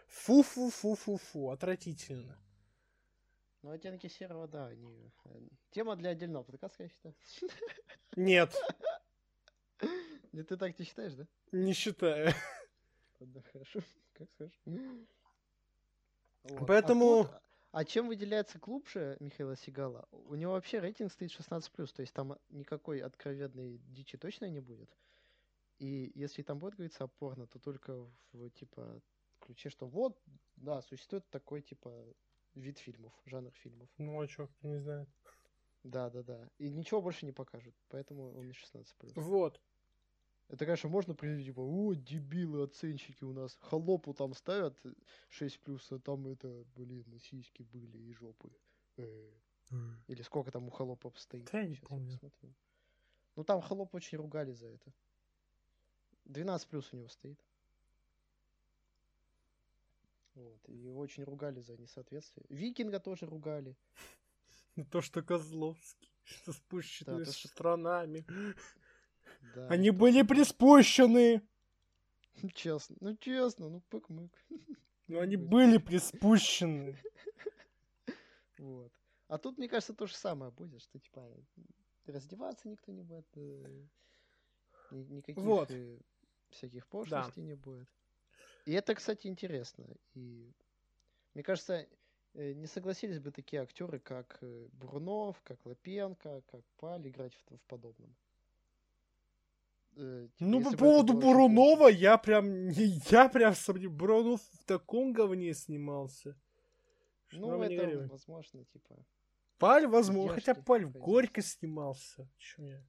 [0.08, 2.38] Фу-фу-фу-фу-фу, отвратительно.
[3.62, 5.12] Ну, оттенки серого, да, они...
[5.24, 5.38] э,
[5.70, 7.14] Тема для отдельного подкаста, я считаю.
[8.16, 8.54] Нет,
[10.32, 11.26] Не ты так не считаешь, да?
[11.52, 12.32] не считаю.
[13.20, 13.80] Ладно, хорошо.
[14.12, 14.60] Как скажешь.
[16.49, 16.66] Вот.
[16.66, 17.42] Поэтому- А, тут-
[17.72, 20.09] а чем выделяется клуб же Михаила Сигала?
[20.12, 24.96] У него вообще рейтинг стоит 16+, то есть там никакой откровенной дичи точно не будет.
[25.78, 29.01] И если там будет говориться о порно, то только в, типа,
[29.38, 30.20] ключе, что вот,
[30.57, 32.14] да, существует такой, типа,
[32.55, 33.88] вид фильмов, жанр фильмов.
[33.99, 35.07] Ну, а чё, не знаю.
[35.84, 36.49] Да, да, да.
[36.59, 39.12] И ничего больше не покажут, поэтому он не 16+.
[39.14, 39.61] Вот.
[40.49, 43.59] Это, конечно, можно прийти, типа, о, дебилы, оценщики у нас.
[43.61, 44.80] Холопу там ставят
[45.28, 48.51] 6 плюс, а там это, блин, сиськи были и жопы.
[48.96, 49.30] Э.
[50.07, 51.51] Или сколько там у холопов стоит.
[51.53, 52.12] Да я не Щас помню.
[52.12, 52.55] посмотрю.
[53.36, 54.92] Ну там холоп очень ругали за это.
[56.24, 57.38] 12 плюс у него стоит.
[60.34, 60.68] Вот.
[60.68, 62.46] И очень ругали за несоответствие.
[62.49, 63.76] Викинга тоже ругали.
[64.90, 68.24] То, что Козловский, что спущенные то, с странами.
[69.55, 71.43] Да, Они то, были приспущены.
[72.55, 74.30] Честно, ну честно, ну пык-мык.
[75.09, 76.97] Но они были приспущены.
[78.59, 78.93] Вот.
[79.28, 81.30] А тут, мне кажется, то же самое будет, что типа
[82.07, 83.86] раздеваться никто не будет, э,
[84.91, 85.70] ни- никаких Вот.
[85.70, 85.99] э,
[86.51, 87.89] всяких пошлостей не будет.
[88.64, 89.86] И это, кстати, интересно.
[90.14, 90.53] И
[91.34, 91.86] мне кажется,
[92.34, 94.39] э, не согласились бы такие актеры, как
[94.72, 98.14] Брунов, как Лапенко, как Паль играть в, в подобном.
[99.97, 102.68] Э, типа, ну, по поводу Бурунова, я прям,
[103.11, 106.36] я прям сомневаюсь, Бурунов в таком говне снимался.
[107.32, 108.97] Ну, это, возможно, типа...
[109.59, 112.28] Паль, возможно, хотя Паль в Горько снимался.
[112.39, 112.84] Чё я?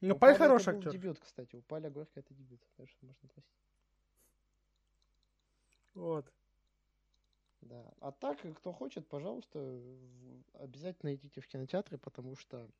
[0.00, 0.92] Ну, Паль хороший актер.
[0.92, 1.56] дебют, кстати.
[1.56, 3.28] У Паля Горько это дебют, так что можно.
[5.94, 6.32] Вот.
[7.60, 7.92] Да.
[8.00, 9.78] А так, кто хочет, пожалуйста,
[10.54, 12.70] обязательно идите в кинотеатры, потому что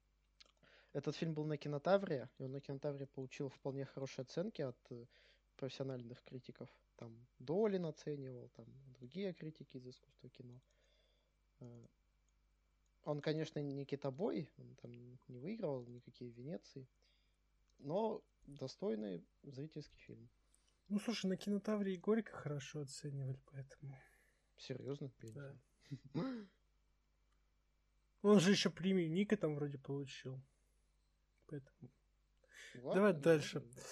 [0.93, 5.07] этот фильм был на кинотавре, и он на кинотавре получил вполне хорошие оценки от э,
[5.57, 6.69] профессиональных критиков.
[6.97, 8.67] Там Долин оценивал, там
[8.99, 10.61] другие критики из искусства кино.
[11.61, 11.87] Э,
[13.05, 14.93] он, конечно, не китобой, он там
[15.29, 16.89] не выигрывал никакие Венеции,
[17.79, 20.29] но достойный зрительский фильм.
[20.89, 23.97] Ну, слушай, на кинотавре и Горько хорошо оценивали, поэтому...
[24.57, 25.13] Серьезно?
[25.23, 25.57] Да.
[28.23, 30.39] Он же еще премию Ника там вроде получил.
[31.51, 31.91] Поэтому...
[32.77, 33.59] Ладно, Давай дальше.
[33.59, 33.83] Ладно.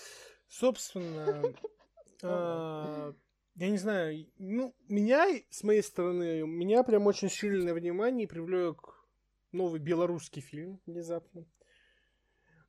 [0.46, 1.54] Собственно,
[2.22, 3.12] а,
[3.56, 9.04] я не знаю, ну, меня, с моей стороны, меня прям очень сильное внимание привлек
[9.52, 11.44] новый белорусский фильм внезапно.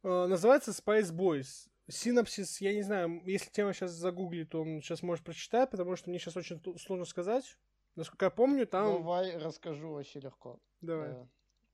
[0.04, 1.70] А, называется Spice Boys.
[1.88, 6.10] Синапсис, я не знаю, если тема сейчас загуглит, то он сейчас может прочитать, потому что
[6.10, 7.58] мне сейчас очень сложно сказать.
[7.96, 8.86] Насколько я помню, там...
[8.86, 10.60] Давай расскажу вообще легко.
[10.82, 11.16] Давай.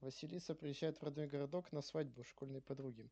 [0.00, 3.10] Василиса приезжает в родной городок на свадьбу школьной подруги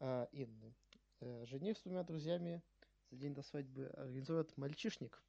[0.00, 0.74] э, Инны.
[1.20, 2.62] Э, жених с двумя друзьями
[3.10, 5.22] за день до свадьбы организует мальчишник.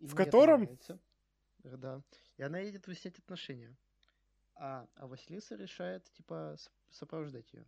[0.00, 0.68] В котором?
[1.62, 2.02] Да.
[2.36, 3.74] И она едет выяснять отношения.
[4.56, 6.56] А, а Василиса решает, типа,
[6.90, 7.64] сопровождать ее.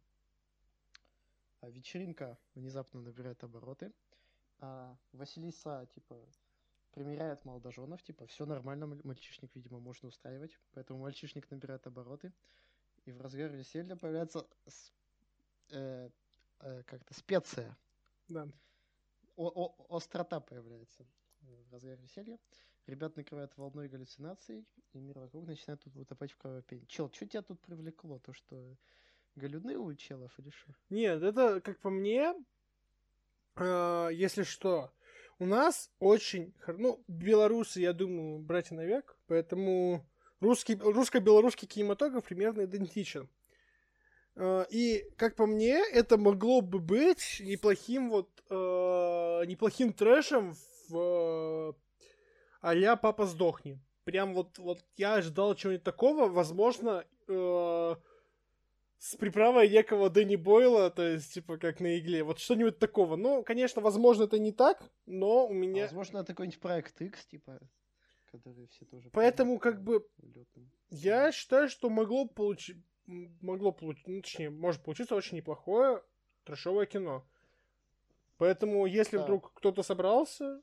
[1.60, 3.92] А вечеринка внезапно набирает обороты.
[4.58, 6.22] А Василиса, типа,
[6.96, 10.58] примеряет молодоженов, типа, все нормально, мальчишник, видимо, можно устраивать.
[10.72, 12.32] Поэтому мальчишник набирает обороты.
[13.04, 14.46] И в разгар веселья появляется
[15.72, 16.08] э,
[16.60, 17.76] э, как-то специя.
[18.28, 18.48] Да.
[19.36, 21.04] О -о Острота появляется
[21.42, 22.38] в разгар веселья.
[22.86, 26.86] Ребят накрывают волной галлюцинаций, и мир вокруг начинает тут утопать в кровопении.
[26.86, 28.18] Чел, что тебя тут привлекло?
[28.20, 28.74] То, что
[29.34, 30.74] галюны у челов или что?
[30.88, 32.34] Нет, это, как по мне,
[33.56, 34.95] э, если что,
[35.38, 36.54] у нас очень...
[36.66, 40.06] Ну, белорусы, я думаю, братья на век, поэтому
[40.40, 43.28] русский, русско-белорусский кинематограф примерно идентичен.
[44.36, 48.30] Э, и, как по мне, это могло бы быть неплохим вот...
[48.50, 50.54] Э, неплохим трэшем
[50.88, 51.74] в...
[52.62, 53.78] А «Папа, сдохни».
[54.04, 57.04] Прям вот, вот я ожидал чего-нибудь такого, возможно,
[58.98, 62.24] с приправой некого Дэнни Бойла, то есть, типа, как на игле.
[62.24, 63.16] Вот что-нибудь такого.
[63.16, 65.84] Ну, конечно, возможно, это не так, но у меня...
[65.84, 67.60] А возможно, это какой-нибудь проект X, типа,
[68.32, 69.10] который все тоже...
[69.10, 70.06] Поэтому, как бы,
[70.90, 72.78] я считаю, что могло получить...
[73.06, 76.02] Могло получить, ну, точнее, может получиться очень неплохое
[76.44, 77.24] трэшовое кино.
[78.38, 79.22] Поэтому, если да.
[79.22, 80.60] вдруг кто-то собрался,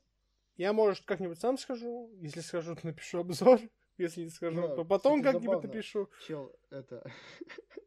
[0.56, 2.10] я, может, как-нибудь сам скажу.
[2.20, 3.60] Если скажу, то напишу обзор.
[3.98, 6.10] Если не скажу, да, то потом как-нибудь напишу.
[6.26, 7.10] Чел, это...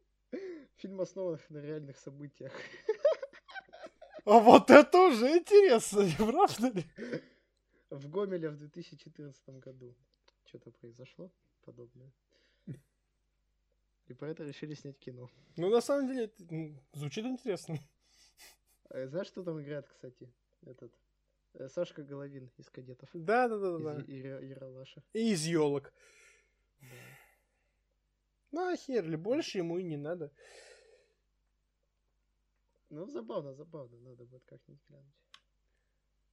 [0.78, 2.52] Фильм основан на реальных событиях.
[4.24, 6.84] А вот это уже интересно, не правда ли?
[7.90, 9.96] В Гомеле в 2014 году
[10.44, 12.12] что-то произошло подобное.
[14.06, 15.30] И поэтому решили снять кино.
[15.56, 16.44] Ну, на самом деле, это,
[16.92, 17.78] звучит интересно.
[18.90, 20.32] А знаешь, что там играет, кстати?
[20.64, 20.92] Этот
[21.54, 23.10] э, Сашка Головин из кадетов.
[23.12, 24.02] Да, да, да, да.
[24.02, 25.02] Из Яралаша.
[25.12, 25.92] И из елок.
[26.80, 26.86] Да.
[28.50, 30.32] Ну, а хер ли, больше ему и не надо.
[32.90, 33.98] Ну, забавно, забавно.
[34.00, 35.14] Надо будет как-нибудь глянуть.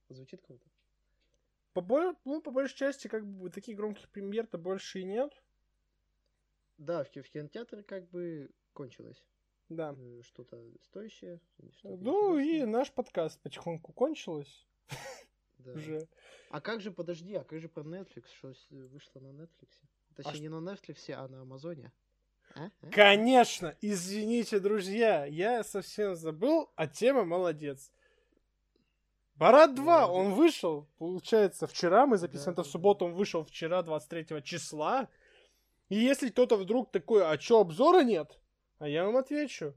[0.08, 0.64] Звучит круто.
[1.72, 5.42] По, ну, по большей части, как бы, таких громких премьер-то больше и нет.
[6.78, 9.22] Да, в, в кинотеатре как бы кончилось.
[9.68, 9.94] Да.
[9.98, 11.40] Э, что-то стоящее.
[11.78, 14.66] Что ну и наш подкаст потихоньку кончилось.
[15.58, 15.72] Да.
[15.74, 16.08] Уже.
[16.50, 18.28] А как же, подожди, а как же про Netflix?
[18.28, 19.68] Что вышло на Netflix?
[20.14, 21.92] Точнее, а не на Netflix, а на Амазоне.
[22.90, 27.90] Конечно, извините, друзья, я совсем забыл, а тема молодец.
[29.34, 34.42] Барат 2, он вышел, получается, вчера, мы записываем это в субботу, он вышел вчера, 23
[34.42, 35.08] числа.
[35.90, 38.40] И если кто-то вдруг такой, а чё, обзора нет?
[38.78, 39.74] А я вам отвечу.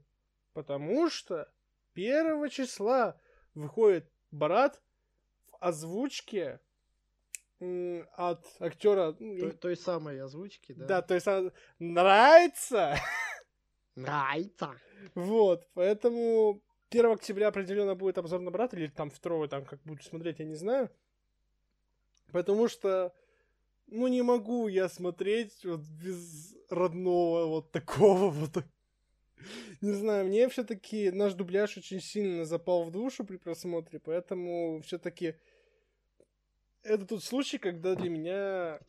[0.54, 1.50] Потому что
[1.94, 3.20] 1 числа
[3.54, 4.80] выходит Барат
[5.50, 6.60] в озвучке
[8.16, 9.14] от актера...
[9.18, 10.86] Ну, той, той самой озвучки, да?
[10.86, 11.26] Да, то есть
[11.78, 12.96] нравится.
[13.96, 14.74] Нравится.
[15.14, 20.02] Вот, поэтому 1 октября определенно будет обзор на брата, или там 2 там как буду
[20.02, 20.90] смотреть, я не знаю.
[22.32, 23.12] Потому что
[23.90, 28.64] ну не могу я смотреть вот без родного вот такого вот.
[29.80, 35.34] Не знаю, мне все-таки наш дубляж очень сильно запал в душу при просмотре, поэтому все-таки
[36.82, 38.80] это тот случай, когда для меня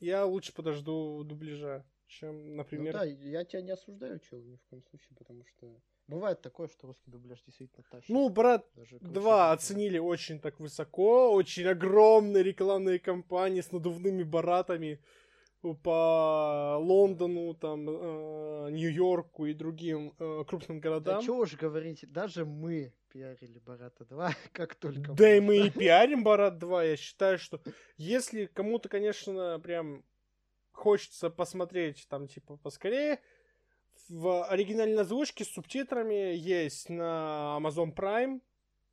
[0.00, 2.94] я лучше подожду дубляжа, чем, например...
[2.94, 6.68] Ну да, я тебя не осуждаю, чел, ни в коем случае, потому что бывает такое,
[6.68, 8.08] что русский дубляж действительно тащит.
[8.08, 8.66] Ну, брат,
[9.00, 15.00] два оценили очень так высоко, очень огромные рекламные кампании с надувными баратами
[15.82, 21.24] по Лондону, там, э, Нью-Йорку и другим э, крупным Да городам.
[21.24, 25.46] чего уж говорить, даже мы пиарили Барата 2, как только Да и можно.
[25.62, 26.84] мы и пиарим Барат 2.
[26.84, 27.60] Я считаю, что
[27.96, 30.04] если кому-то, конечно, прям
[30.72, 33.20] хочется посмотреть там, типа, поскорее,
[34.10, 38.42] в оригинальной озвучке с субтитрами есть на Amazon Prime.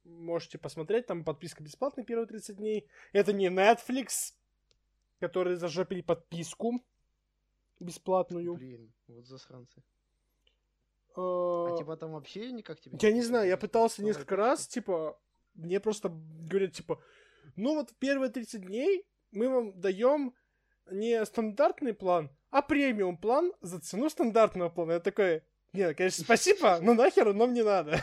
[0.05, 2.87] Можете посмотреть, там подписка бесплатная первые 30 дней.
[3.11, 4.33] Это не Netflix,
[5.19, 6.81] которые зажопили подписку
[7.81, 8.55] бесплатную.
[8.55, 9.83] Блин, вот засранцы.
[11.15, 12.97] Э, А типа там вообще никак тебе...
[12.99, 15.19] Я не знаю, я пытался несколько раз, типа,
[15.53, 16.09] мне просто
[16.49, 17.01] говорят, типа,
[17.55, 20.33] ну вот первые 30 дней мы вам даем
[20.89, 24.93] не стандартный план, а премиум план за цену стандартного плана.
[24.93, 27.99] Я такой, не, конечно, спасибо, но нахер нам не надо.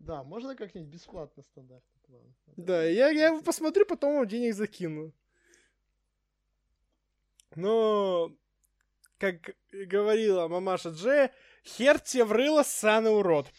[0.00, 2.34] Да, можно как-нибудь бесплатно стандартный план.
[2.56, 5.12] Да, я, я его посмотрю, потом вам денег закину.
[7.54, 8.32] Но,
[9.18, 11.32] как говорила мамаша Джея,
[11.64, 13.50] хер тебе в рыло, ссаный урод.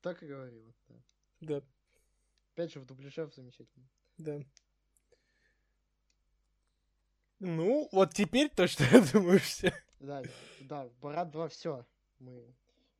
[0.00, 0.96] Так и говорила, да.
[1.40, 1.62] Да,
[2.54, 3.86] Опять же, в дубляжах замечательно.
[4.16, 4.40] да.
[7.40, 9.72] Ну, вот теперь точно, я думаю, все.
[10.00, 10.22] Да,
[10.60, 11.86] да, Барат 2, все.
[12.18, 12.52] Мы...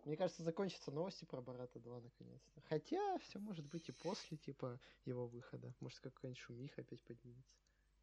[0.04, 2.60] Мне кажется, закончатся новости про Барата 2 наконец-то.
[2.68, 5.74] Хотя, все может быть и после, типа, его выхода.
[5.80, 7.52] Может, какая-нибудь шумиха опять поднимется.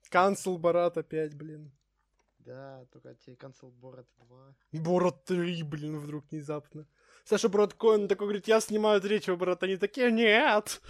[0.09, 1.71] Канцел Барат опять, блин.
[2.45, 4.55] Да, только тебе Cancel Борат 2.
[4.73, 6.87] Борат 3, блин, вдруг внезапно.
[7.23, 9.65] Саша Брат Коэн такой говорит, я снимаю третьего Барата.
[9.65, 10.81] Они такие, нет,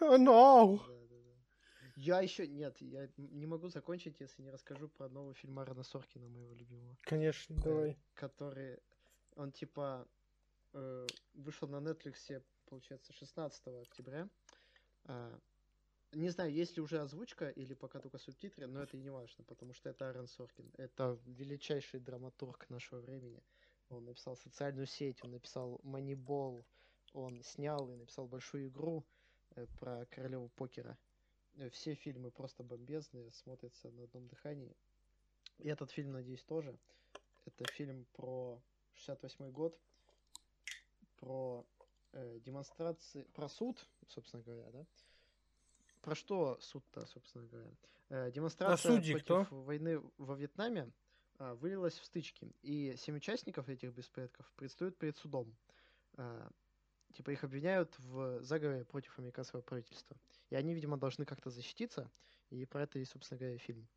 [0.00, 0.78] oh, no.
[0.78, 1.92] Да, да, да.
[1.96, 2.46] Я еще...
[2.46, 6.96] Нет, я не могу закончить, если не расскажу про новый фильм Аарона Соркина, моего любимого.
[7.02, 7.98] Конечно, э, давай.
[8.14, 8.78] Который...
[9.34, 10.06] Он, типа,
[10.74, 14.28] э, вышел на Netflix, получается, 16 октября.
[15.06, 15.36] А,
[16.12, 19.44] не знаю, есть ли уже озвучка или пока только субтитры, но это и не важно,
[19.44, 20.70] потому что это Аарон Соркин.
[20.76, 23.42] Это величайший драматург нашего времени.
[23.88, 26.66] Он написал «Социальную сеть», он написал «Манибол»,
[27.12, 29.04] он снял и написал «Большую игру»
[29.54, 30.98] э, про королеву покера.
[31.56, 34.74] Э, Все фильмы просто бомбезные, смотрятся на одном дыхании.
[35.58, 36.76] И этот фильм, надеюсь, тоже.
[37.44, 38.62] Это фильм про
[38.94, 39.78] 68 год,
[41.16, 41.66] про
[42.12, 44.86] э, демонстрации, про суд, собственно говоря, да?
[46.02, 47.70] Про что суд-то, собственно говоря?
[48.08, 49.56] Э, демонстрация судьи против кто?
[49.62, 50.92] войны во Вьетнаме
[51.38, 55.56] а, вылилась в стычки, и семь участников этих беспорядков предстают перед судом.
[56.14, 56.50] А,
[57.14, 60.16] типа их обвиняют в заговоре против американского правительства.
[60.50, 62.10] И они, видимо, должны как-то защититься,
[62.50, 63.88] и про это и, собственно говоря, фильм.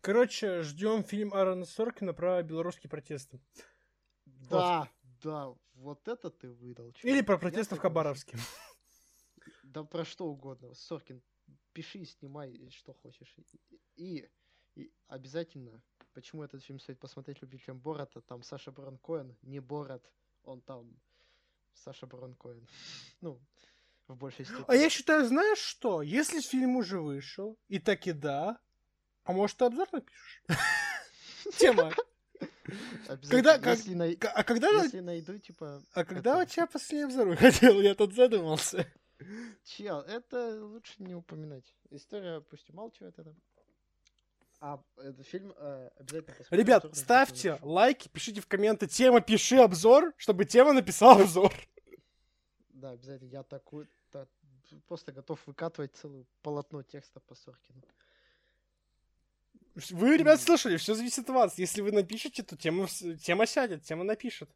[0.00, 3.40] Короче, ждем фильм Аарона Соркина про белорусские протесты.
[4.24, 4.88] Да,
[5.22, 6.92] да, вот это ты выдал.
[6.92, 7.04] чувак.
[7.04, 8.38] Или про Я протесты в такой Хабаровске.
[9.68, 10.74] Да про что угодно.
[10.74, 11.20] Соркин,
[11.72, 13.34] пиши, снимай, что хочешь.
[13.96, 14.28] И,
[14.74, 15.82] и обязательно,
[16.14, 20.02] почему этот фильм стоит посмотреть любителям Бората, там Саша Барон Коэн, не Борат,
[20.44, 20.96] он там
[21.74, 22.66] Саша Барон Коэн.
[23.20, 23.38] Ну,
[24.06, 24.64] в большей степени.
[24.68, 26.00] А я считаю, знаешь что?
[26.00, 28.58] Если фильм уже вышел, и так и да,
[29.24, 30.42] а может ты обзор напишешь?
[31.58, 31.92] Тема.
[33.28, 37.80] Когда- как- если, А когда, если найду, типа, а когда у тебя последний обзор выходил?
[37.80, 38.86] Я тут задумался.
[39.64, 41.74] чел, это лучше не упоминать.
[41.90, 43.34] История пусть умалчивает это.
[44.60, 46.58] А этот фильм э, обязательно посмотрим.
[46.58, 47.68] Ребят, обзор ставьте напишу.
[47.68, 51.52] лайки, пишите в комменты тема «Пиши обзор», чтобы тема написала обзор.
[52.70, 53.28] Да, обязательно.
[53.30, 54.28] Я такую та-
[54.86, 57.82] просто готов выкатывать целое полотно текста по Соркину.
[59.90, 61.58] Вы, ребят, слышали, все зависит от вас.
[61.58, 62.86] Если вы напишете, то тема,
[63.20, 64.48] тема сядет, тема напишет.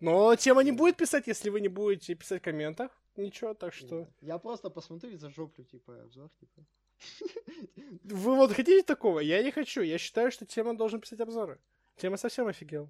[0.00, 2.90] Но тема не будет писать, если вы не будете писать в комментах.
[3.16, 4.08] Ничего, так что...
[4.20, 6.64] Я просто посмотрю и зажоплю, типа, обзор, типа.
[8.04, 9.20] Вы вот хотите такого?
[9.20, 9.82] Я не хочу.
[9.82, 11.58] Я считаю, что тема должен писать обзоры.
[11.96, 12.88] Тема совсем офигел.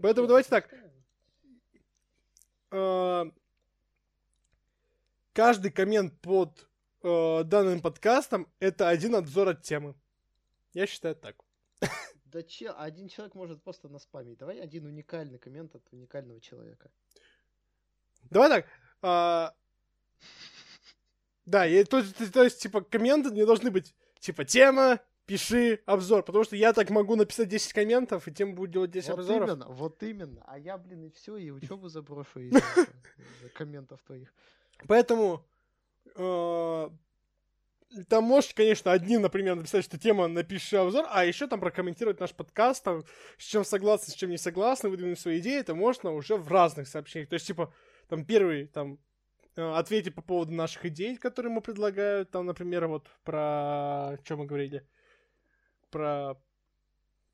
[0.00, 0.74] Поэтому Я давайте так.
[2.70, 3.24] э,
[5.32, 6.68] Каждый коммент под
[7.02, 9.94] э, данным подкастом это один обзор от темы.
[10.72, 11.36] Я считаю так.
[12.24, 14.38] Да че, один человек может просто наспамить.
[14.38, 16.90] Давай один уникальный коммент от уникального человека.
[18.30, 18.66] Давай так.
[19.02, 19.54] а,
[21.46, 26.22] Да, и то, то, то есть, типа, комменты не должны быть, типа, тема, пиши обзор,
[26.22, 29.48] потому что я так могу написать 10 комментов, и тем буду делать 10 Вот обзоров.
[29.48, 30.42] именно, вот именно.
[30.46, 32.60] А я, блин, и все, и учебу заброшу из-за
[33.54, 34.32] комментов твоих.
[34.86, 35.44] Поэтому
[36.14, 36.90] э,
[38.08, 42.32] там можешь, конечно, одним, например, написать, что тема напиши обзор, а еще там прокомментировать наш
[42.32, 43.04] подкаст, там,
[43.38, 46.88] с чем согласны, с чем не согласны, выдвинуть свои идеи, это можно уже в разных
[46.88, 47.28] сообщениях.
[47.28, 47.72] То есть, типа,
[48.08, 48.98] там первый, там,
[49.56, 54.46] э, ответить по поводу наших идей, которые мы предлагаем, там, например, вот про, что мы
[54.46, 54.86] говорили,
[55.90, 56.34] про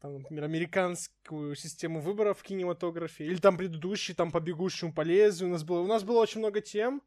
[0.00, 5.48] там, например, американскую систему выборов в кинематографе, или там предыдущий, там, по бегущему по лезвию
[5.48, 5.80] у нас было.
[5.80, 7.02] У нас было очень много тем.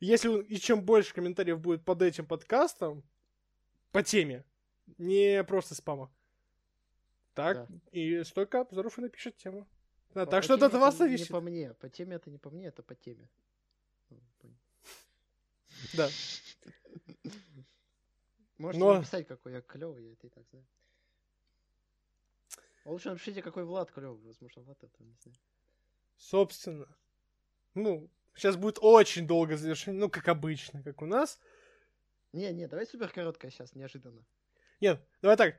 [0.00, 3.04] Если и чем больше комментариев будет под этим подкастом,
[3.92, 4.44] по теме,
[4.98, 6.12] не просто спама,
[7.34, 7.74] так, Да.
[7.92, 9.68] и столько обзоров и напишет тему.
[10.14, 11.28] Да, По- так по что это вас зависит.
[11.30, 11.74] Не по мне.
[11.74, 13.28] По теме это не по мне, это по теме.
[14.10, 14.20] Ну.
[15.94, 16.08] Да.
[18.58, 20.64] Можете Но- написать, какой я клевый, я это и так знаю.
[22.84, 24.22] А Лучше напишите, какой Влад клевый.
[24.22, 25.38] Возможно, Влад это не знаю.
[26.16, 26.86] Собственно.
[27.74, 31.40] Ну, сейчас будет очень долго завершение, ну, как обычно, как у нас.
[32.32, 34.24] Не, не, давай супер короткое сейчас, неожиданно.
[34.80, 35.56] Нет, давай так.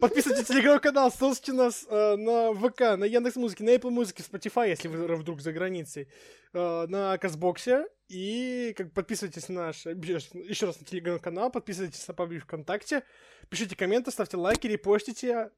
[0.00, 4.68] Подписывайтесь на телеграм-канал, слушайте нас э, на ВК, на Яндекс Музыке, на Apple Музыке, Spotify,
[4.68, 6.08] если вы вдруг за границей,
[6.52, 7.86] э, на Казбоксе.
[8.08, 13.02] И как, подписывайтесь на наш, еще раз на телеграм-канал, подписывайтесь на паблик ВКонтакте,
[13.48, 15.50] пишите комменты, ставьте лайки, репостите.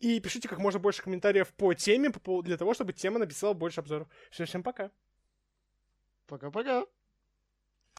[0.00, 3.78] И пишите как можно больше комментариев по теме, по для того, чтобы тема написала больше
[3.78, 4.08] обзоров.
[4.32, 4.90] Все, всем пока.
[6.26, 6.84] Пока-пока.